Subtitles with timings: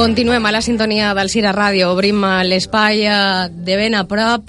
[0.00, 1.90] Continuem a la sintonia del Cira Ràdio.
[1.92, 4.48] Obrim l'espai eh, de ben a prop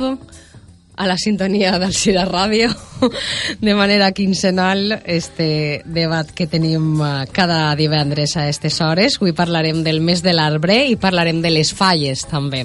[0.96, 2.70] a la sintonia del Cira Ràdio
[3.60, 9.20] de manera quincenal este debat que tenim eh, cada divendres a aquestes hores.
[9.20, 12.64] Avui parlarem del mes de l'arbre i parlarem de les falles també.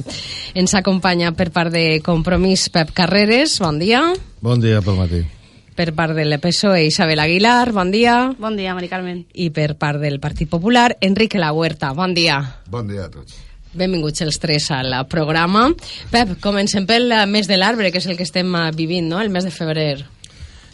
[0.54, 3.58] Ens acompanya per part de Compromís Pep Carreres.
[3.66, 4.12] Bon dia.
[4.38, 5.26] Bon dia pel matí.
[5.76, 7.70] Per part de l'EPSOE Isabel Aguilar.
[7.76, 8.32] Bon dia.
[8.40, 9.26] Bon dia, Mari Carmen.
[9.34, 11.92] I per part del Partit Popular Enrique La Huerta.
[11.92, 12.38] Bon dia.
[12.72, 13.36] Bon dia a tots.
[13.76, 15.66] Benvinguts els tres al programa.
[16.08, 19.28] Pep, comencem pel mes de l'arbre, que és el que estem eh, vivint, no?, el
[19.28, 20.06] mes de febrer.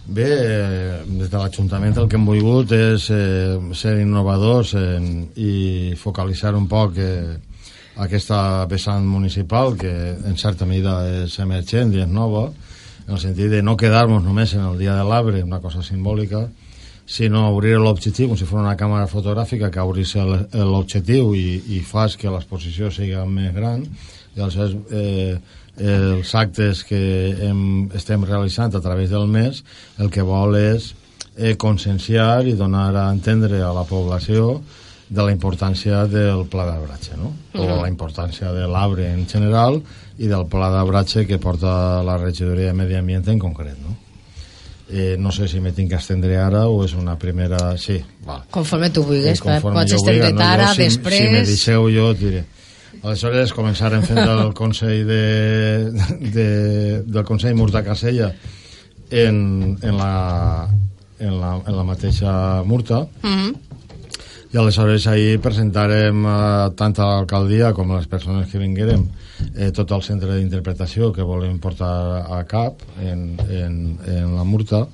[0.06, 4.98] Bé, eh, des de l'Ajuntament el que hem volgut és eh, ser innovadors eh,
[5.38, 5.52] i
[5.98, 7.34] focalitzar un poc eh,
[8.02, 12.48] aquesta vessant municipal que en certa medida és emergent i és nova,
[13.06, 16.46] en el sentit de no quedar-nos només en el dia de l'arbre, una cosa simbòlica,
[17.06, 22.16] sinó obrir l'objectiu com si fos una càmera fotogràfica que obrís l'objectiu i, i fas
[22.16, 23.82] que l'exposició sigui més gran.
[24.36, 25.36] I aleshores eh,
[25.82, 27.00] els actes que
[27.48, 29.62] hem, estem realitzant a través del mes
[29.98, 30.92] el que vol és
[31.36, 34.60] eh, conscienciar i donar a entendre a la població
[35.12, 37.32] de la importància del pla d'arbratge, no?
[37.60, 39.82] O la importància de l'arbre en general
[40.18, 43.98] i del pla d'arbratge que porta la regidoria de Medi Ambient en concret, no?
[44.92, 47.76] Eh, no sé si me tinc que estendre ara o és una primera...
[47.80, 47.96] Sí,
[48.26, 48.42] val.
[48.52, 51.20] Conforme tu vulguis, Eh, conforme pots estendre't vulgui, ara, jo, si, després...
[51.20, 52.42] Si me deixeu jo, et diré.
[53.02, 55.22] Aleshores, començarem fent el Consell de,
[56.36, 56.48] de,
[57.08, 58.32] del Consell Murta Casella
[59.10, 60.68] en, en, la,
[61.18, 63.54] en, la, en la mateixa Murta Mm -hmm.
[64.52, 69.06] I aleshores ahir presentarem eh, tant a l'alcaldia com a les persones que vinguérem
[69.56, 71.92] eh, tot el centre d'interpretació que volem portar
[72.28, 74.84] a cap en, en, en la Murta.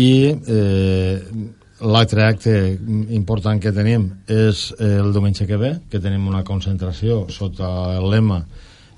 [0.00, 1.20] I eh,
[1.80, 2.54] l'altre acte
[3.16, 7.68] important que tenim és eh, el diumenge que ve que tenim una concentració sota
[7.98, 8.40] el lema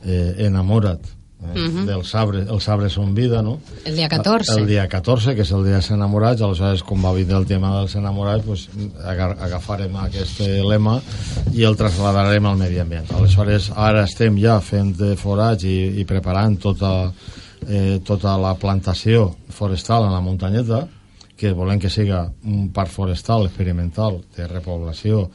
[0.05, 1.85] eh, enamora't eh, uh -huh.
[1.87, 3.59] dels arbres, els arbres són vida, no?
[3.85, 4.59] El dia 14.
[4.59, 7.77] El dia 14, que és el dia dels enamorats, aleshores, com va vindre el tema
[7.79, 8.69] dels enamorats, pues,
[9.05, 11.01] aga- agafarem aquest lema
[11.53, 13.11] i el trasladarem al medi ambient.
[13.13, 17.13] Aleshores, ara estem ja fent eh, forats i, i preparant tota,
[17.69, 20.89] eh, tota la plantació forestal en la muntanyeta,
[21.37, 25.31] que volem que siga un parc forestal experimental de repoblació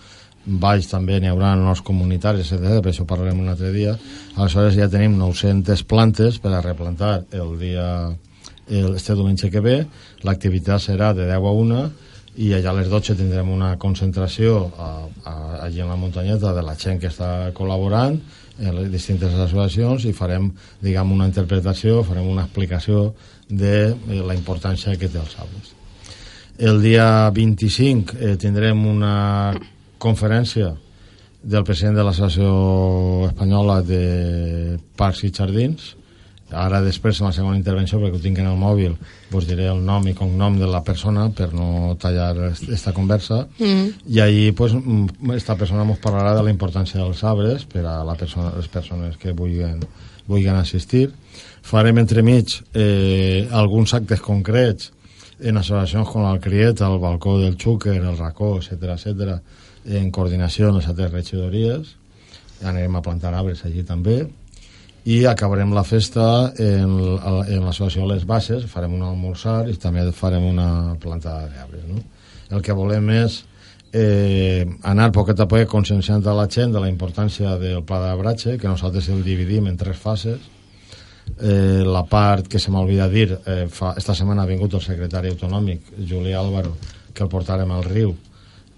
[0.47, 2.79] baix també n'hi haurà nous comunitaris, etc.
[2.81, 3.97] Per això parlarem un altre dia.
[4.37, 7.87] Aleshores ja tenim 900 plantes per a replantar el dia
[8.69, 9.77] el, este diumenge que ve.
[10.23, 11.85] L'activitat serà de 10 a 1
[12.37, 14.89] i allà a les 12 tindrem una concentració a,
[15.25, 18.19] a, allí en la muntanyeta de la gent que està col·laborant
[18.57, 23.11] en les distintes associacions i farem, diguem, una interpretació, farem una explicació
[23.49, 25.73] de eh, la importància que té els arbres.
[26.57, 29.53] El dia 25 eh, tindrem una
[30.07, 30.73] conferència
[31.43, 35.93] del president de l'Associació Espanyola de Parcs i Jardins.
[36.47, 38.93] Ara després, en la segona intervenció, perquè ho tinc en el mòbil,
[39.31, 43.41] vos diré el nom i cognom de la persona per no tallar esta conversa.
[43.59, 43.89] Mm.
[44.15, 44.75] I ahí, pues,
[45.35, 49.19] esta persona ens parlarà de la importància dels arbres per a la persona, les persones
[49.19, 49.83] que vulguin,
[50.27, 51.09] vulguin assistir.
[51.67, 54.93] Farem entremig eh, alguns actes concrets
[55.43, 59.41] en associacions com el Criet, el Balcó del Xúquer, el Racó, etc etc
[59.87, 61.95] en coordinació amb les altres regidories.
[62.65, 64.25] Anirem a plantar arbres allí també.
[65.07, 66.95] I acabarem la festa en,
[67.47, 71.85] en l'associació Les Bases, farem un almorzar i també farem una plantada d'arbres.
[71.87, 72.01] No?
[72.51, 73.39] El que volem és
[73.93, 78.57] eh, anar poquet a poc conscienciant a la gent de la importància del pla d'arbratge,
[78.59, 80.53] que nosaltres el dividim en tres fases.
[81.39, 85.31] Eh, la part que se m'olvida dir, eh, fa, esta setmana ha vingut el secretari
[85.31, 86.75] autonòmic, Julià Álvaro,
[87.13, 88.15] que el portarem al riu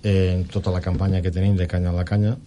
[0.04, 2.38] en tota la campanya que tenim de canya a la canya.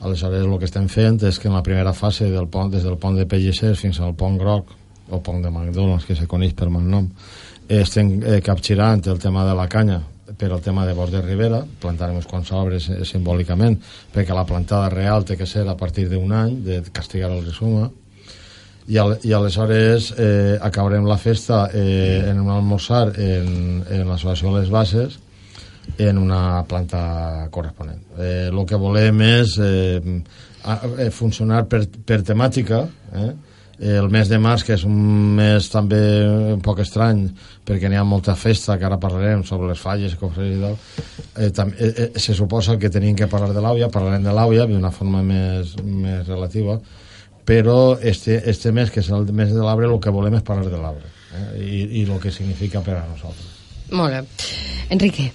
[0.00, 2.98] Aleshores, el que estem fent és que en la primera fase del pont, des del
[3.00, 4.72] pont de Pellissers fins al pont Groc,
[5.10, 7.08] o pont de McDonald's, que se coneix per mal nom,
[7.68, 10.02] estem eh, capgirant el tema de la canya
[10.38, 13.76] per el tema de bord de ribera, plantarem uns quants arbres eh, simbòlicament,
[14.12, 17.90] perquè la plantada real té que ser a partir d'un any, de castigar el resuma,
[18.86, 24.52] i, al, i aleshores eh, acabarem la festa eh, en un almorzar en, en l'associació
[24.58, 25.16] Les Bases
[25.98, 28.02] en una planta corresponent.
[28.18, 30.00] Eh, que volem és eh,
[30.64, 32.84] a, eh, funcionar per, per temàtica,
[33.14, 33.32] eh?
[33.78, 35.98] el mes de març, que és un mes també
[36.54, 37.24] un poc estrany,
[37.66, 40.76] perquè n'hi ha molta festa, que ara parlarem sobre les falles, cofres i tal,
[41.36, 44.92] eh, eh, eh, se suposa que tenim que parlar de l'àvia, parlarem de l'àvia d'una
[44.94, 46.78] forma més, més relativa,
[47.44, 50.70] però este, este mes, que és el mes de l'arbre, el que volem és parlar
[50.70, 51.50] de l'arbre eh?
[51.60, 53.52] I, i el que significa per a nosaltres.
[53.92, 54.24] Molt bé.
[54.94, 55.28] Enrique.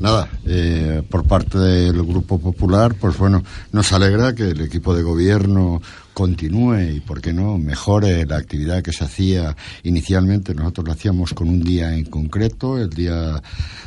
[0.00, 5.02] Nada, eh, por parte del Grupo Popular, pues bueno, nos alegra que el equipo de
[5.02, 5.80] gobierno
[6.16, 10.54] continúe y, por qué no, mejore la actividad que se hacía inicialmente.
[10.54, 13.42] Nosotros lo hacíamos con un día en concreto, el Día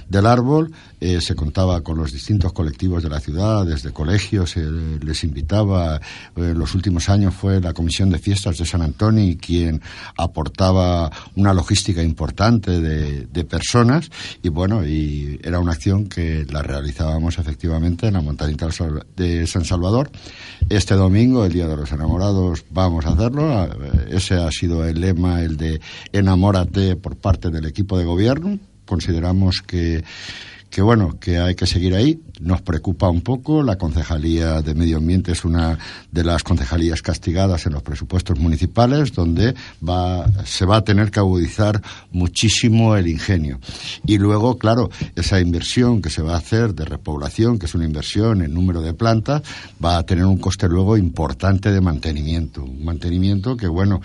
[0.08, 0.72] del Árbol.
[1.02, 5.96] Eh, se contaba con los distintos colectivos de la ciudad, desde colegios, se les invitaba.
[6.36, 9.82] Eh, en los últimos años fue la Comisión de Fiestas de San Antonio quien
[10.16, 14.12] aportaba una logística importante de, de personas
[14.44, 18.68] y, bueno, y era una acción que la realizábamos efectivamente en la montañita
[19.16, 20.12] de San Salvador.
[20.70, 22.19] Este domingo, el Día de los Enamorados,
[22.71, 23.69] vamos a hacerlo.
[24.10, 25.81] Ese ha sido el lema, el de
[26.12, 28.60] enamórate por parte del equipo de gobierno.
[28.86, 30.04] Consideramos que
[30.69, 32.21] que bueno, que hay que seguir ahí.
[32.39, 33.63] Nos preocupa un poco.
[33.63, 35.77] La Concejalía de Medio Ambiente es una
[36.12, 39.56] de las concejalías castigadas en los presupuestos municipales, donde
[39.88, 41.81] va, se va a tener que agudizar
[42.12, 43.60] muchísimo el ingenio.
[44.06, 47.86] Y luego, claro, esa inversión que se va a hacer de repoblación, que es una
[47.86, 49.42] inversión en número de plantas,
[49.83, 52.63] va a tener un coste luego importante de mantenimiento.
[52.63, 54.01] Un mantenimiento que, bueno,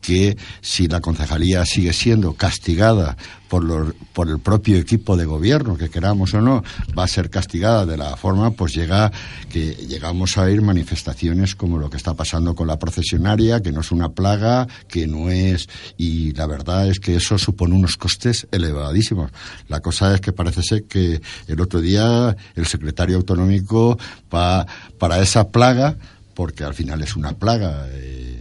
[0.00, 3.16] que si la concejalía sigue siendo castigada
[3.48, 6.62] por, los, por el propio equipo de gobierno, que queramos o no,
[6.96, 9.10] va a ser castigada de la forma, pues llega
[9.50, 13.80] que llegamos a ir manifestaciones como lo que está pasando con la procesionaria, que no
[13.80, 18.46] es una plaga, que no es, y la verdad es que eso supone unos costes
[18.52, 19.32] elevadísimos.
[19.68, 23.98] La cosa es que parece ser que el otro día el secretario autonómico
[24.32, 24.66] va
[24.98, 25.96] para esa plaga,
[26.34, 27.88] porque al final es una plaga.
[27.90, 28.39] Eh,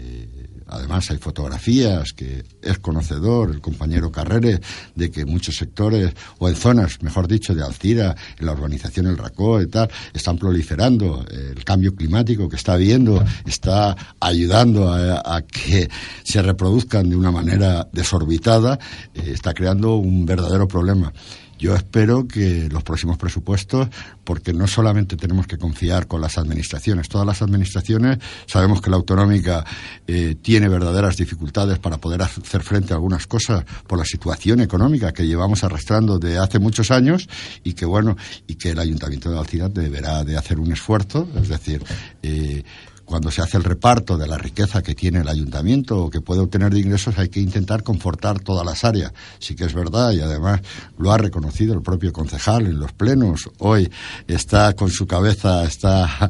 [0.69, 4.59] Además, hay fotografías que es conocedor el compañero Carrere
[4.95, 9.17] de que muchos sectores, o en zonas, mejor dicho, de Alcira, en la urbanización El
[9.17, 11.25] Racó y tal, están proliferando.
[11.29, 15.89] El cambio climático que está habiendo está ayudando a, que
[16.23, 18.79] se reproduzcan de una manera desorbitada,
[19.13, 21.11] eh, está creando un verdadero problema.
[21.59, 23.89] Yo espero que los próximos presupuestos,
[24.23, 28.95] porque no solamente tenemos que confiar con las administraciones, todas las administraciones sabemos que la
[28.95, 29.65] autonómica
[30.07, 35.11] eh, tiene verdaderas dificultades para poder hacer frente a algunas cosas por la situación económica
[35.11, 37.27] que llevamos arrastrando de hace muchos años
[37.63, 38.15] y que bueno
[38.47, 41.83] y que el Ayuntamiento de Alcira deberá de hacer un esfuerzo, es decir,
[42.23, 42.63] eh,
[43.09, 46.41] cuando se hace el reparto de la riqueza que tiene el ayuntamiento o que puede
[46.41, 49.11] obtener de ingresos, hay que intentar confortar todas las áreas.
[49.39, 50.61] Sí que es verdad y además
[50.99, 53.49] lo ha reconocido el propio concejal en los plenos.
[53.57, 53.89] Hoy
[54.27, 56.29] está con su cabeza, está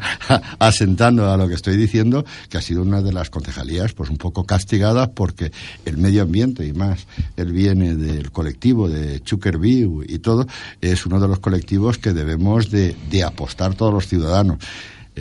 [0.60, 4.18] asentando a lo que estoy diciendo, que ha sido una de las concejalías pues un
[4.18, 5.52] poco castigadas porque
[5.84, 10.48] el medio ambiente y más él viene del colectivo de Chukerview y todo,
[10.80, 14.60] es uno de los colectivos que debemos de, de apostar todos los ciudadanos.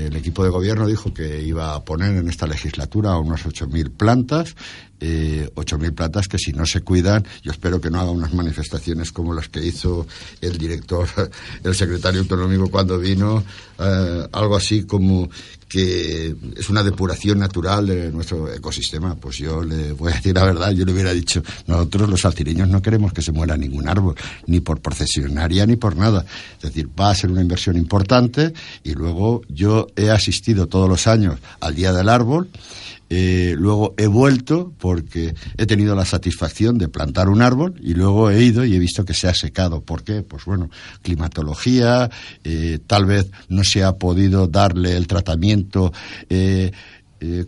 [0.07, 4.55] El equipo de gobierno dijo que iba a poner en esta legislatura unas 8.000 plantas,
[5.01, 9.13] eh, 8.000 plantas que si no se cuidan, yo espero que no haga unas manifestaciones
[9.13, 10.07] como las que hizo
[10.41, 11.09] el director,
[11.65, 13.45] el secretario autonómico cuando vino,
[13.79, 15.29] eh, algo así como
[15.69, 19.15] que es una depuración natural de nuestro ecosistema.
[19.15, 22.69] Pues yo le voy a decir la verdad, yo le hubiera dicho, nosotros los altireños
[22.69, 26.25] no queremos que se muera ningún árbol, ni por procesionaria ni por nada.
[26.57, 28.53] Es decir, va a ser una inversión importante
[28.83, 32.49] y luego yo he asistido todos los años al Día del Árbol
[33.11, 38.31] eh, luego he vuelto porque he tenido la satisfacción de plantar un árbol y luego
[38.31, 39.81] he ido y he visto que se ha secado.
[39.81, 40.23] ¿Por qué?
[40.23, 40.71] Pues bueno,
[41.03, 42.11] climatología,
[42.45, 45.93] eh, tal vez no se ha podido darle el tratamiento.
[46.29, 46.71] Eh,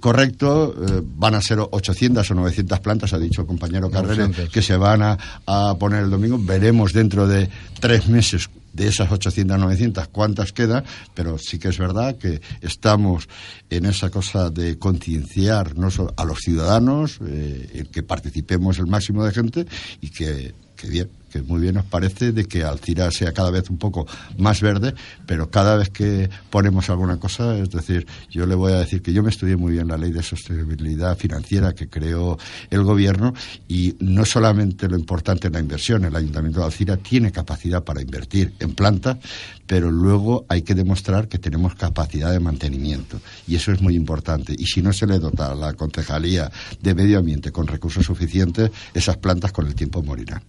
[0.00, 0.74] correcto,
[1.16, 5.00] van a ser 800 o 900 plantas, ha dicho el compañero Carrera, que se van
[5.00, 6.40] a, a, poner el domingo.
[6.42, 7.48] Veremos dentro de
[7.78, 10.84] tres meses de esas 800, 900, cuántas quedan,
[11.14, 13.28] pero sí que es verdad que estamos
[13.68, 15.74] en esa cosa de concienciar
[16.16, 19.66] a los ciudadanos, eh, que participemos el máximo de gente
[20.00, 23.70] y que, que bien, que muy bien nos parece de que Alcira sea cada vez
[23.70, 24.06] un poco
[24.36, 24.94] más verde,
[25.26, 29.12] pero cada vez que ponemos alguna cosa, es decir, yo le voy a decir que
[29.12, 32.38] yo me estudié muy bien la ley de sostenibilidad financiera que creó
[32.70, 33.32] el gobierno
[33.68, 38.02] y no solamente lo importante es la inversión, el Ayuntamiento de Alcira tiene capacidad para
[38.02, 39.18] invertir en plantas,
[39.66, 44.54] pero luego hay que demostrar que tenemos capacidad de mantenimiento y eso es muy importante.
[44.58, 48.70] Y si no se le dota a la Concejalía de Medio Ambiente con recursos suficientes,
[48.94, 50.42] esas plantas con el tiempo morirán.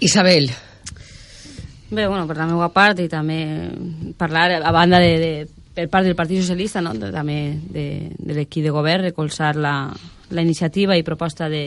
[0.00, 0.50] Isabel.
[1.92, 3.42] Bé, bueno, per la meva part i també
[4.18, 5.32] parlar a banda de, de
[5.72, 6.92] per part del Partit Socialista, no?
[6.98, 7.86] també de,
[8.18, 9.74] de l'equip de govern, recolzar la,
[10.30, 11.66] la iniciativa i proposta de,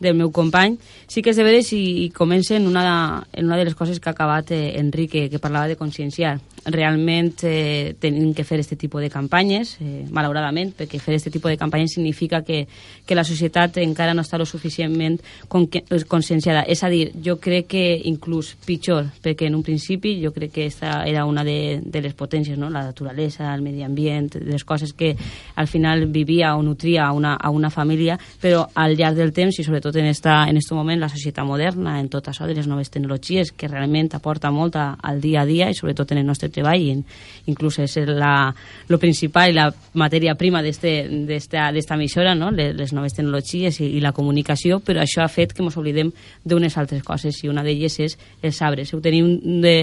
[0.00, 0.78] del meu company.
[1.06, 4.00] Sí que és de veres i, i comença en una, en una de les coses
[4.00, 6.38] que ha acabat eh, Enrique, que parlava de conscienciar.
[6.68, 11.52] Realment eh, tenim que fer aquest tipus de campanyes, eh, malauradament, perquè fer aquest tipus
[11.52, 12.66] de campanyes significa que,
[13.06, 15.68] que la societat encara no està lo suficientment con,
[16.08, 16.64] conscienciada.
[16.68, 20.66] És a dir, jo crec que inclús pitjor, perquè en un principi jo crec que
[20.66, 22.70] esta era una de, de les potències, no?
[22.70, 25.14] la naturalesa, el medi ambient, les coses que
[25.56, 29.58] al final vivia o nutria a una, a una família, però al llarg del temps
[29.58, 32.66] i sobretot en esta, en este moment la societat moderna, en tot això de les
[32.66, 36.26] noves tecnologies que realment aporta molt a, al dia a dia i sobretot en el
[36.26, 37.04] nostre treball i en,
[37.46, 38.52] inclús és la,
[38.88, 39.68] lo principal i la
[39.98, 42.50] matèria prima d'esta emissora, no?
[42.50, 46.12] les, les noves tecnologies i, i la comunicació, però això ha fet que ens oblidem
[46.44, 48.92] d'unes altres coses i una d'elles és els arbres.
[48.94, 49.76] Ho tenim de,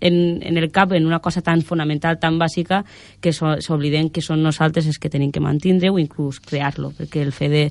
[0.00, 2.82] en, en el cap en una cosa tan fonamental, tan bàsica,
[3.20, 7.32] que s'oblidem que són nosaltres els que tenim que mantindre o inclús crear-lo, perquè el
[7.34, 7.64] fet de,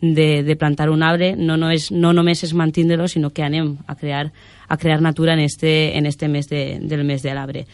[0.00, 3.76] de, de plantar un arbre no, no, és, no només és mantindre-lo, sinó que anem
[3.86, 4.28] a crear,
[4.68, 7.66] a crear natura en este, en este mes de, del mes de l'arbre.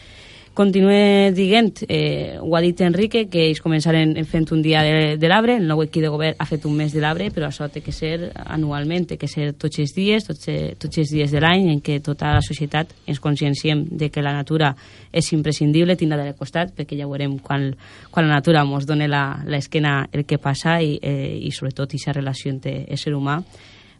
[0.55, 5.27] Continue dient, eh, ho ha dit Enrique, que ells començaren fent un dia de, de
[5.27, 7.83] l'arbre, el nou equip de govern ha fet un mes de l'arbre, però això té
[7.83, 10.47] que ser anualment, té que ser tots els dies, tots,
[10.79, 14.31] tots els dies de l'any en què tota la societat ens conscienciem de que la
[14.31, 14.71] natura
[15.11, 17.73] és imprescindible, tindrà de costat, perquè ja veurem quan,
[18.09, 19.11] quan la natura ens dona
[19.43, 23.41] l'esquena el que passa i, eh, i sobretot aquesta relació entre ésser humà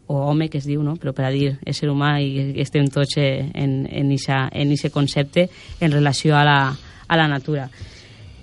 [0.08, 0.96] o home que es diu, no?
[1.02, 4.92] però per a dir ésser humà i estem tots eh, en, en ixa, en ixe
[4.94, 6.60] concepte en relació a la,
[7.08, 7.70] a la natura.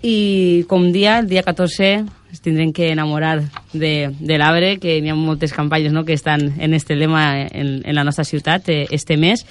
[0.03, 1.93] I com dia, el dia 14,
[2.33, 6.55] es tindrem que enamorar de, de l'arbre, que hi ha moltes campanyes no?, que estan
[6.59, 9.47] en este lema en, en la nostra ciutat eh, este mes,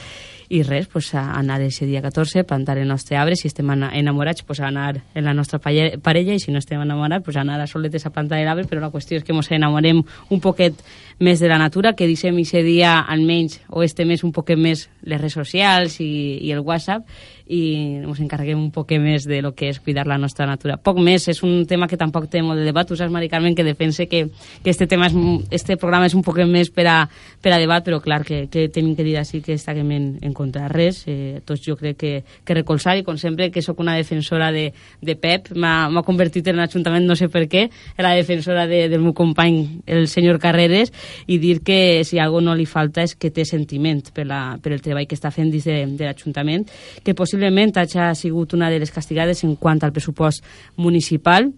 [0.52, 4.44] i res, pues, a anar ese dia 14, plantar el nostre arbre, si estem enamorats,
[4.44, 7.62] pues, a anar en la nostra parella, i si no estem enamorats, pues, a anar
[7.62, 10.76] a soletes a plantar l'arbre, però la qüestió és que ens enamorem un poquet
[11.20, 14.90] més de la natura, que deixem aquest dia almenys, o este mes un poquet més
[15.04, 16.12] les redes socials i,
[16.44, 17.08] i el WhatsApp,
[17.52, 20.78] i ens encarreguem un poc més de lo que és cuidar la nostra natura.
[20.80, 22.88] Poc més, és un tema que tampoc té molt de debat.
[22.88, 24.24] Tu saps, Mari Carmen, que defense que,
[24.64, 25.16] que este, tema és,
[25.52, 26.96] este programa és un poc més per a,
[27.44, 30.36] per a debat, però clar que, que tenim que dir així que estàvem en, en
[30.38, 31.04] contra res.
[31.12, 32.14] Eh, tots jo crec que,
[32.48, 34.70] que recolzar, i com sempre que sóc una defensora de,
[35.04, 37.68] de Pep, m'ha convertit en l'Ajuntament, no sé per què,
[38.00, 39.60] la defensora de, del meu company,
[39.92, 40.94] el senyor Carreres,
[41.28, 44.72] i dir que si algo no li falta és que té sentiment per, la, per
[44.72, 46.68] el treball que està fent dins de, de l'Ajuntament,
[47.04, 50.44] que possiblement possiblement ha sigut una de les castigades en quant al pressupost
[50.78, 51.52] municipal,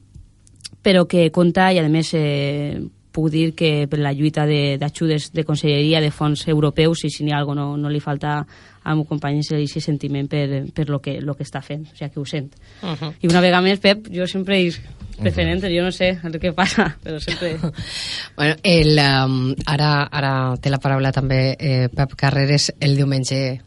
[0.81, 2.79] però que compta i, a més, eh,
[3.13, 7.23] puc dir que per la lluita d'ajudes de, de conselleria de fons europeus, i si
[7.23, 8.45] n'hi ha alguna no, no li falta
[8.83, 12.09] a meu company aquest sentiment per, per lo, que, lo que està fent, o sigui
[12.09, 12.55] que ho sent.
[12.81, 13.13] Uh -huh.
[13.21, 14.71] I una vegada més, Pep, jo sempre he
[15.19, 15.77] preferent, uh -huh.
[15.77, 17.57] jo no sé el que passa, però sempre...
[18.37, 23.61] bueno, el, um, ara, ara té la paraula també eh, Pep Carreres el diumenge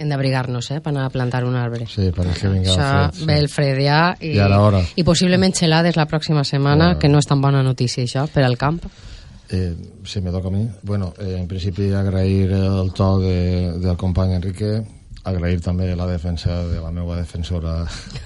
[0.00, 1.86] hem d'abrigar-nos, eh, per anar a plantar un arbre.
[1.86, 3.18] Sí, perquè que vinga el fred.
[3.18, 3.26] Sí.
[3.28, 7.00] Ve el fred ja i, ja i possiblement xelades la pròxima setmana, bueno.
[7.02, 8.80] que no és tan bona notícia això, per al camp.
[9.50, 9.74] Eh,
[10.06, 10.68] sí, me toca a mi.
[10.82, 14.80] Bueno, eh, en principi agrair el to de, del company Enrique,
[15.24, 17.82] agrair també la defensa de la meva defensora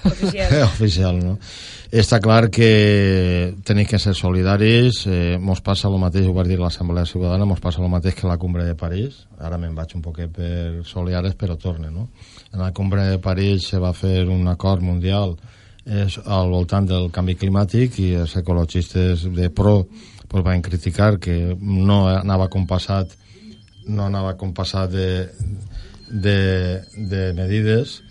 [0.07, 1.33] oficial, oficial no?
[1.91, 6.57] està clar que tenim que ser solidaris eh, mos passa el mateix, ho va dir
[6.59, 10.05] l'Assemblea Ciutadana mos passa el mateix que la cumbre de París ara me'n vaig un
[10.05, 12.07] poquet per Soliares però torne, no?
[12.53, 15.35] En la cumbre de París se va fer un acord mundial
[15.85, 19.83] és al voltant del canvi climàtic i els ecologistes de pro
[20.29, 23.11] pues, van criticar que no anava compassat
[23.85, 25.09] no anava compassat de,
[26.23, 28.01] de, de medides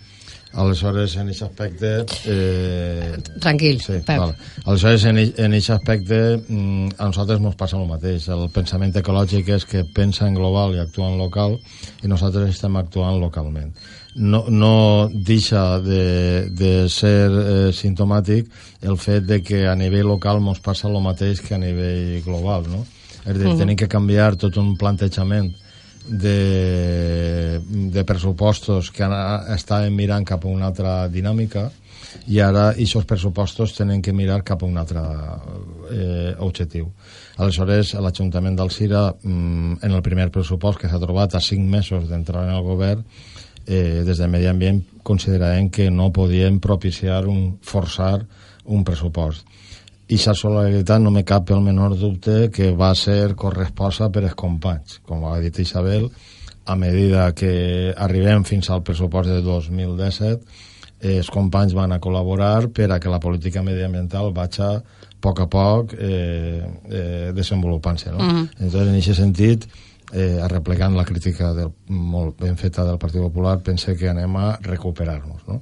[0.55, 4.19] aleshores en aquest aspecte eh, tranquil sí, Pep.
[4.19, 4.35] Vale.
[4.63, 9.67] aleshores en aquest aspecte mm, a nosaltres ens passa el mateix el pensament ecològic és
[9.67, 11.57] que pensa en global i actua en local
[12.03, 13.75] i nosaltres estem actuant localment
[14.15, 18.47] no, no deixa de, de ser eh, sintomàtic
[18.87, 22.69] el fet de que a nivell local ens passa el mateix que a nivell global
[22.71, 22.85] no?
[23.25, 23.59] és a dir, uh -huh.
[23.59, 25.51] tenim que canviar tot un plantejament
[26.07, 29.07] de, de pressupostos que
[29.55, 31.69] estaven mirant cap a una altra dinàmica
[32.31, 35.01] i ara aquests pressupostos tenen que mirar cap a un altre
[35.91, 36.87] eh, objectiu.
[37.37, 42.45] Aleshores, l'Ajuntament d'Alcira, mm, en el primer pressupost que s'ha trobat a cinc mesos d'entrar
[42.47, 43.03] en el govern,
[43.67, 48.25] eh, des de Medi Ambient considerem que no podien propiciar un, forçar
[48.65, 49.45] un pressupost
[50.07, 54.35] i la solidaritat no me cap el menor dubte que va ser corresposa per els
[54.37, 54.99] companys.
[55.05, 56.09] Com ha dit Isabel,
[56.65, 60.61] a medida que arribem fins al pressupost de 2017,
[61.05, 64.69] els companys van a col·laborar per a que la política mediambiental vagi
[65.21, 68.11] poc a poc eh, eh, desenvolupant-se.
[68.11, 68.19] No?
[68.19, 68.25] Mhm.
[68.25, 68.49] Mm -hmm.
[68.59, 69.67] Entonces, en aquest sentit,
[70.13, 74.57] eh, arreplegant la crítica del, molt ben feta del Partit Popular, pense que anem a
[74.61, 75.47] recuperar-nos.
[75.47, 75.61] No?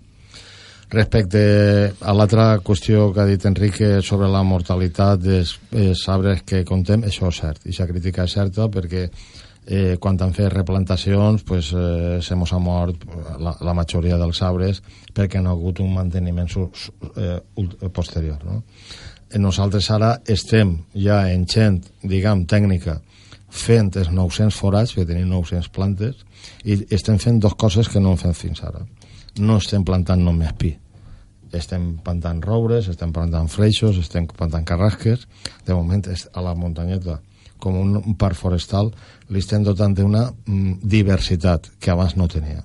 [0.92, 6.64] Respecte a l'altra qüestió que ha dit Enrique sobre la mortalitat dels, dels arbres que
[6.68, 9.08] contem, això és cert, i aquesta crítica és certa perquè
[9.66, 13.08] eh, quan han fet replantacions pues, eh, se mos ha mort
[13.40, 14.84] la, la majoria dels arbres
[15.16, 18.38] perquè no ha hagut un manteniment su, su, eh, ult- posterior.
[18.46, 18.62] No?
[19.32, 23.00] Eh, Nosaltres ara estem ja en gent, diguem, tècnica,
[23.50, 26.22] fent els 900 forats, que tenim 900 plantes,
[26.66, 28.82] i estem fent dues coses que no hem fet fins ara.
[29.40, 30.76] No estem plantant només pi,
[31.58, 35.28] estem plantant roures, estem plantant freixos, estem plantant carrasques.
[35.66, 37.20] De moment, és a la muntanyeta,
[37.62, 38.92] com un, parc forestal,
[39.30, 42.64] li estem dotant d'una mm, diversitat que abans no tenia.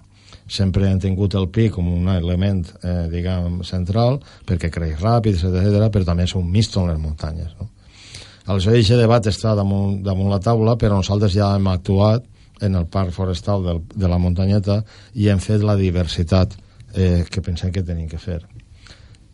[0.48, 5.90] Sempre hem tingut el pi com un element, eh, diguem, central, perquè creix ràpid, etc
[5.92, 7.52] però també és un misto en les muntanyes.
[7.60, 7.68] No?
[8.48, 12.25] Aleshores, aquest debat està damunt, damunt la taula, però nosaltres ja hem actuat
[12.60, 14.80] en el parc forestal del, de la muntanyeta
[15.14, 16.54] i hem fet la diversitat
[16.94, 18.40] eh, que pensem que tenim que fer.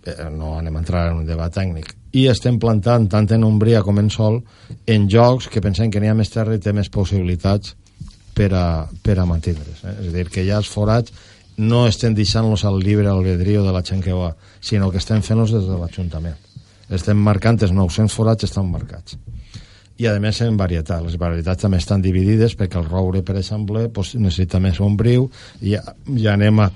[0.04, 1.95] Eh, no anem a entrar en un debat tècnic.
[2.14, 4.40] I estem plantant tant en ombria com en sol
[4.87, 7.75] en llocs que pensem que n'hi ha més terra i té més possibilitats
[8.35, 8.66] per a,
[9.02, 9.85] per a mantindre's.
[9.85, 9.97] Eh?
[10.00, 11.14] És a dir, que ja els forats
[11.57, 15.54] no estem deixant-los al llibre albedrío de la gent que va, sinó que estem fent-los
[15.54, 16.40] des de l'Ajuntament.
[16.90, 19.16] Estem marcant els 900 forats estan marcats
[19.99, 21.03] i a més en varietat.
[21.05, 25.29] Les varietats també estan dividides perquè el roure per exemple pues, necessita més ombriu.
[25.63, 25.85] I ja,
[26.19, 26.71] ja anem a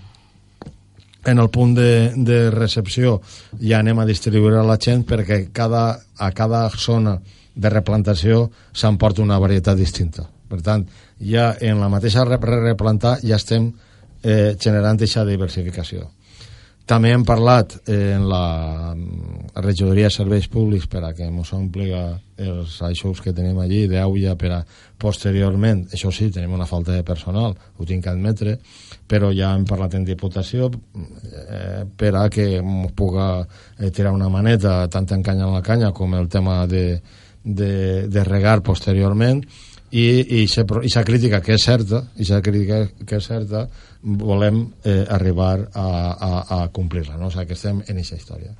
[1.28, 3.18] en el punt de, de recepció
[3.60, 7.18] ja anem a distribuir a la gent perquè cada, a cada zona
[7.58, 10.24] de replantació s'emporta una varietat distinta.
[10.48, 10.86] Per tant,
[11.20, 13.72] ja en la mateixa re- replantar ja estem
[14.22, 16.06] eh, generant aquesta diversificació
[16.88, 18.94] també hem parlat eh, en la
[19.60, 24.36] regidoria de serveis públics per a que ens ompli els eixos que tenim allí d'aulla
[24.40, 24.62] per a
[24.98, 28.56] posteriorment, això sí, tenim una falta de personal, ho tinc que admetre,
[29.08, 34.32] però ja hem parlat en Diputació eh, per a que ens puga eh, tirar una
[34.32, 37.00] maneta tant en canya en la canya com el tema de,
[37.44, 37.72] de,
[38.08, 39.44] de regar posteriorment
[39.90, 43.66] i, i aquesta crítica que és certa i aquesta crítica que és certa
[44.02, 47.28] volem eh, arribar a, a, a complir-la no?
[47.28, 48.52] o sigui que estem en aquesta història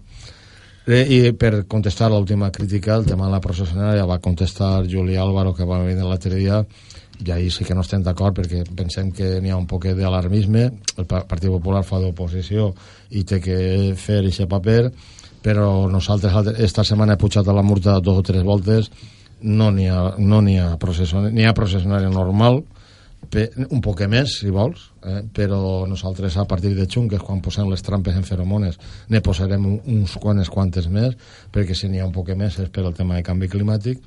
[0.89, 5.53] eh, i per contestar l'última crítica el tema de la processionària va contestar Juli Álvaro
[5.55, 6.63] que va venir l'altre dia
[7.19, 10.65] i ahí sí que no estem d'acord perquè pensem que n'hi ha un poquet d'alarmisme
[10.97, 12.71] el Pa- Partit Popular fa d'oposició
[13.11, 13.57] i té que
[13.99, 14.93] fer aquest paper
[15.43, 18.91] però nosaltres altre- esta setmana he pujat a la murta dos o tres voltes
[19.43, 22.63] no n'hi ha, no n'hi ha processionària n'hi ha processionària normal
[23.31, 25.21] pe, un poc més, si vols, eh?
[25.35, 28.79] però nosaltres a partir de juny, que és quan posem les trampes en feromones,
[29.11, 31.17] ne posarem un- uns quants quantes més,
[31.53, 33.99] perquè si n'hi ha un poc més és per el tema de canvi climàtic.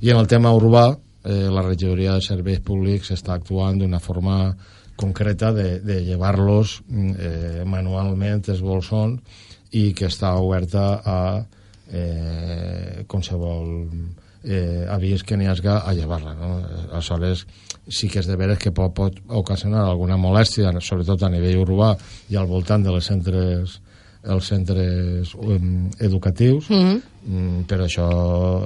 [0.00, 0.92] I en el tema urbà,
[1.24, 4.54] eh, la regidoria de serveis públics està actuant d'una forma
[4.96, 6.80] concreta de, de llevar-los
[7.18, 9.20] eh, manualment els bolsons
[9.72, 11.18] i que està oberta a
[11.90, 13.88] eh, qualsevol
[14.44, 16.34] eh, avís que n'hi hagi a llevar-la.
[16.34, 16.62] No?
[16.92, 17.46] Aleshores,
[17.88, 21.94] sí que és de veres que pot, pot ocasionar alguna molèstia, sobretot a nivell urbà
[22.30, 23.80] i al voltant de les centres
[24.28, 27.02] els centres um, educatius Mm -hmm.
[27.26, 28.08] mm, però això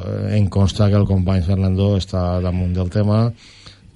[0.01, 3.33] eh, em consta que el company Fernando està damunt del tema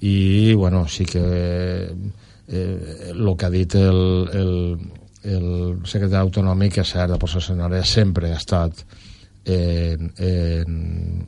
[0.01, 1.91] i bueno, sí que
[2.47, 4.77] eh, el que ha dit el, el,
[5.23, 8.85] el secretari autonòmic és cert, la processionària sempre ha estat
[9.47, 10.79] en, en,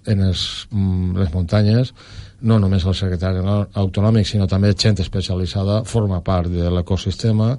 [0.06, 1.94] en els, mm, les muntanyes
[2.42, 3.44] no només el secretari
[3.80, 7.56] autonòmic sinó també gent especialitzada forma part de l'ecosistema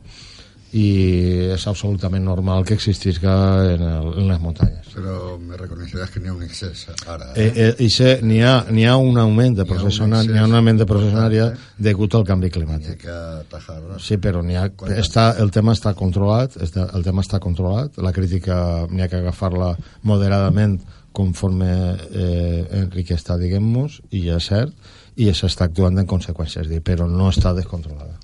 [0.72, 3.32] i és absolutament normal que existisca
[3.72, 7.32] en, el, en les muntanyes Pero me reconocerás que ni un exceso ahora.
[7.34, 7.46] ¿eh?
[7.46, 10.54] eh, eh, i sé, n'hi ha, n'hi ha un augment de excés n'hi ha un
[10.54, 13.80] augment de processionària degut al canvi climàtic que atajar.
[13.82, 13.98] ¿no?
[13.98, 18.14] Sí, però n'hi ha, està, el tema està controlat, està, el tema està controlat, la
[18.14, 20.80] crítica n'hi ha que agafar-la moderadament
[21.12, 21.70] conforme
[22.14, 27.08] eh, Enrique està, diguem-nos, i ja és cert, i s'està actuant en conseqüències, dir, però
[27.10, 28.18] no està descontrolada.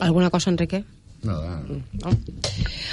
[0.00, 0.84] Alguna cosa, Enrique?
[1.22, 1.60] Nada.
[1.68, 2.12] No?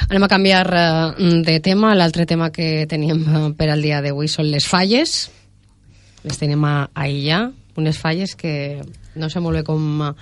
[0.10, 1.96] Anem a canviar eh, de tema.
[1.96, 5.18] L'altre tema que teníem eh, per al dia d'avui són les falles.
[6.28, 7.48] Les tenim a aïllar.
[7.78, 8.82] Unes falles que
[9.16, 10.14] no sé molt bé com eh,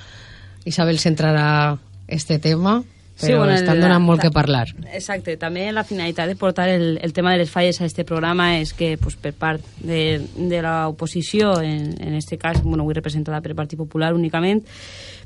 [0.66, 2.84] Isabel centrarà este tema,
[3.20, 4.68] però bueno, estan donant molt que parlar.
[4.92, 8.58] Exacte, també la finalitat de portar el, el tema de les falles a este programa
[8.60, 13.40] és que pues, per part de, de l'oposició, en, en este cas, bueno, avui representada
[13.42, 14.66] per el Partit Popular únicament,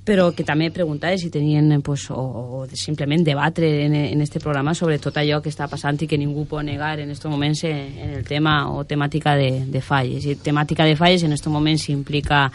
[0.06, 4.74] però que també preguntava si tenien pues, o, o simplement debatre en, en este programa
[4.74, 7.82] sobre tot allò que està passant i que ningú pot negar en aquests moments en,
[8.00, 10.26] en el tema o temàtica de, de falles.
[10.26, 12.48] I temàtica de falles en aquests moments implica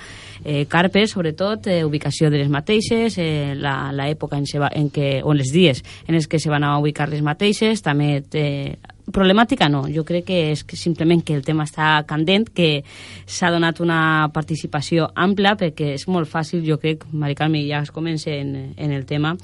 [0.44, 5.44] eh, carpes, sobretot, eh, ubicació de les mateixes, eh, l'època en, en què, o en
[5.44, 8.76] els dies en els que se van a ubicar les mateixes, també eh,
[9.12, 12.82] problemàtica no, jo crec que és que simplement que el tema està candent, que
[13.26, 17.92] s'ha donat una participació ampla, perquè és molt fàcil, jo crec, Mari Carme, ja es
[17.92, 19.36] comença en, en el tema,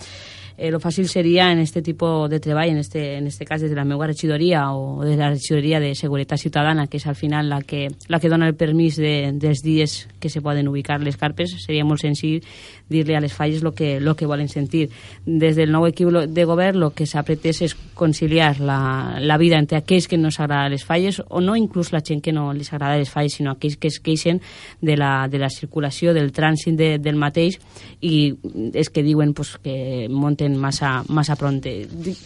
[0.60, 3.70] eh, lo fàcil seria en este tipus de treball, en este, en este cas des
[3.70, 7.48] de la meva regidoria o de la regidoria de Seguretat Ciutadana, que és al final
[7.48, 11.16] la que, la que dona el permís de, dels dies que se poden ubicar les
[11.16, 12.44] carpes, seria molt senzill
[12.90, 14.88] dir-li a les falles el que, lo que volen sentir.
[15.24, 19.58] Des del nou equip de govern el que s'ha pretès és conciliar la, la vida
[19.58, 22.66] entre aquells que no s'agrada les falles o no inclús la gent que no li
[22.70, 24.40] agrada les falles, sinó aquells que es queixen
[24.80, 27.58] de la, de la circulació, del trànsit de, del mateix
[28.00, 28.32] i
[28.74, 31.72] és que diuen pues, que monten massa, massa pronte.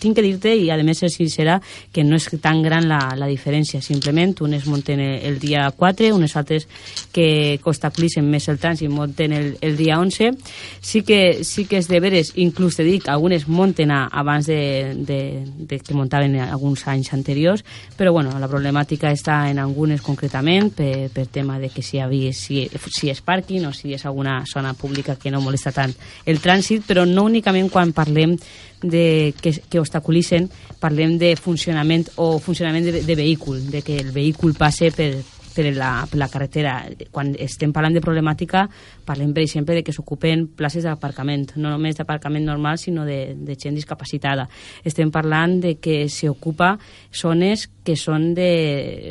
[0.00, 1.60] Tinc que dir-te, i a més ser sincera,
[1.92, 3.82] que no és tan gran la, la diferència.
[3.82, 6.68] Simplement, unes munten el dia 4, unes altres
[7.12, 10.32] que obstaculitzen més el trànsit munten el, el dia 11.
[10.80, 14.92] Sí que, sí que és de veres, inclús te dic, algunes munten a, abans de,
[14.94, 17.64] de, de que muntaven alguns anys anteriors,
[17.96, 22.32] però bueno, la problemàtica està en algunes concretament per, per tema de que si, havia,
[22.36, 25.94] si, si és pàrquing o si és alguna zona pública que no molesta tant
[26.26, 28.36] el trànsit, però no únicament quan parlem
[28.84, 34.12] de, que, que obstaculitzen, parlem de funcionament o funcionament de, de vehícul, de que el
[34.12, 35.14] vehícul passe per,
[35.54, 36.74] per la, per la carretera.
[37.14, 38.66] Quan estem parlant de problemàtica,
[39.06, 43.56] parlem, per exemple, de que s'ocupen places d'aparcament, no només d'aparcament normal, sinó de, de
[43.60, 44.48] gent discapacitada.
[44.84, 46.74] Estem parlant de que s'ocupa
[47.14, 48.48] zones que són de...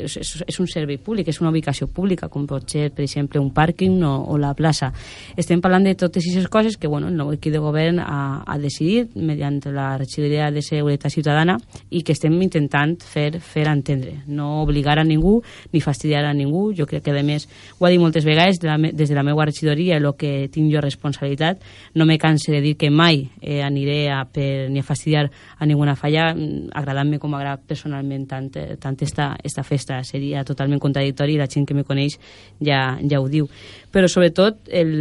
[0.04, 4.02] És, un servei públic, és una ubicació pública, com pot ser, per exemple, un pàrquing
[4.04, 4.90] o, o la plaça.
[5.38, 8.58] Estem parlant de totes aquestes coses que bueno, el nou equip de govern ha, ha
[8.58, 11.56] decidit mediante la regidoria de Seguretat Ciutadana
[11.90, 14.18] i que estem intentant fer, fer entendre.
[14.26, 15.38] No obligar a ningú
[15.72, 16.72] ni fastidiar a ningú.
[16.76, 19.22] Jo crec que, a més, ho ha dit moltes vegades de la, des de la
[19.22, 21.62] meva regidoria, el que tinc jo responsabilitat.
[21.94, 25.66] No me canse de dir que mai eh, aniré a, per, ni a fastidiar a
[25.66, 26.32] ninguna falla,
[26.72, 31.66] agradant-me com agrada personalment tant tant esta, esta festa seria totalment contradictori i la gent
[31.66, 32.18] que me coneix
[32.60, 33.48] ja, ja ho diu.
[33.94, 34.94] Però sobretot el,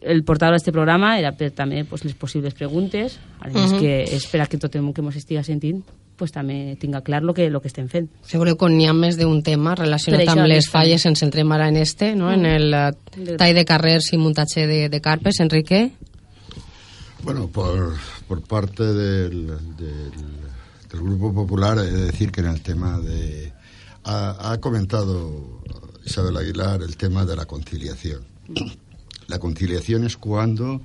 [0.00, 3.76] el portar a este programa era per també pues, les possibles preguntes, a més uh
[3.76, 3.80] -huh.
[3.80, 5.82] que espera que tot el món que ens estiga sentint
[6.16, 8.08] pues també tinga clar lo que, lo que estem fent.
[8.26, 11.76] Seguro que n'hi ha més d'un tema relacionat amb les falles, ens centrem ara en
[11.80, 12.30] este, no?
[12.30, 12.34] Mm.
[12.34, 15.40] en el uh, tall de carrers i muntatge de, de carpes.
[15.40, 15.90] Enrique?
[17.22, 17.96] Bueno, por,
[18.28, 19.46] por parte del,
[19.78, 20.12] del
[20.94, 23.52] el Grupo Popular, he de decir que en el tema de...
[24.04, 25.62] Ha, ha comentado
[26.04, 28.22] Isabel Aguilar el tema de la conciliación.
[29.26, 30.82] La conciliación es cuando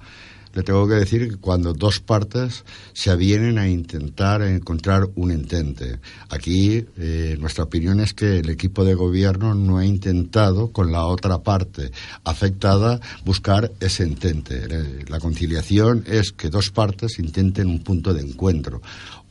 [0.53, 5.99] le tengo que decir que cuando dos partes se avienen a intentar encontrar un entente.
[6.29, 11.05] Aquí eh, nuestra opinión es que el equipo de gobierno no ha intentado con la
[11.05, 11.91] otra parte
[12.23, 14.65] afectada buscar ese entente.
[14.69, 18.81] Eh, la conciliación es que dos partes intenten un punto de encuentro.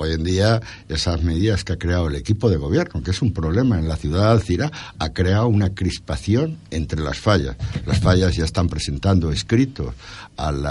[0.01, 3.33] Hoy en día esas medidas que ha creado el equipo de gobierno, que es un
[3.33, 7.57] problema en la ciudad de Alcira, ha creado una crispación entre las fallas.
[7.85, 9.95] Las fallas ya están presentando escritos
[10.37, 10.67] al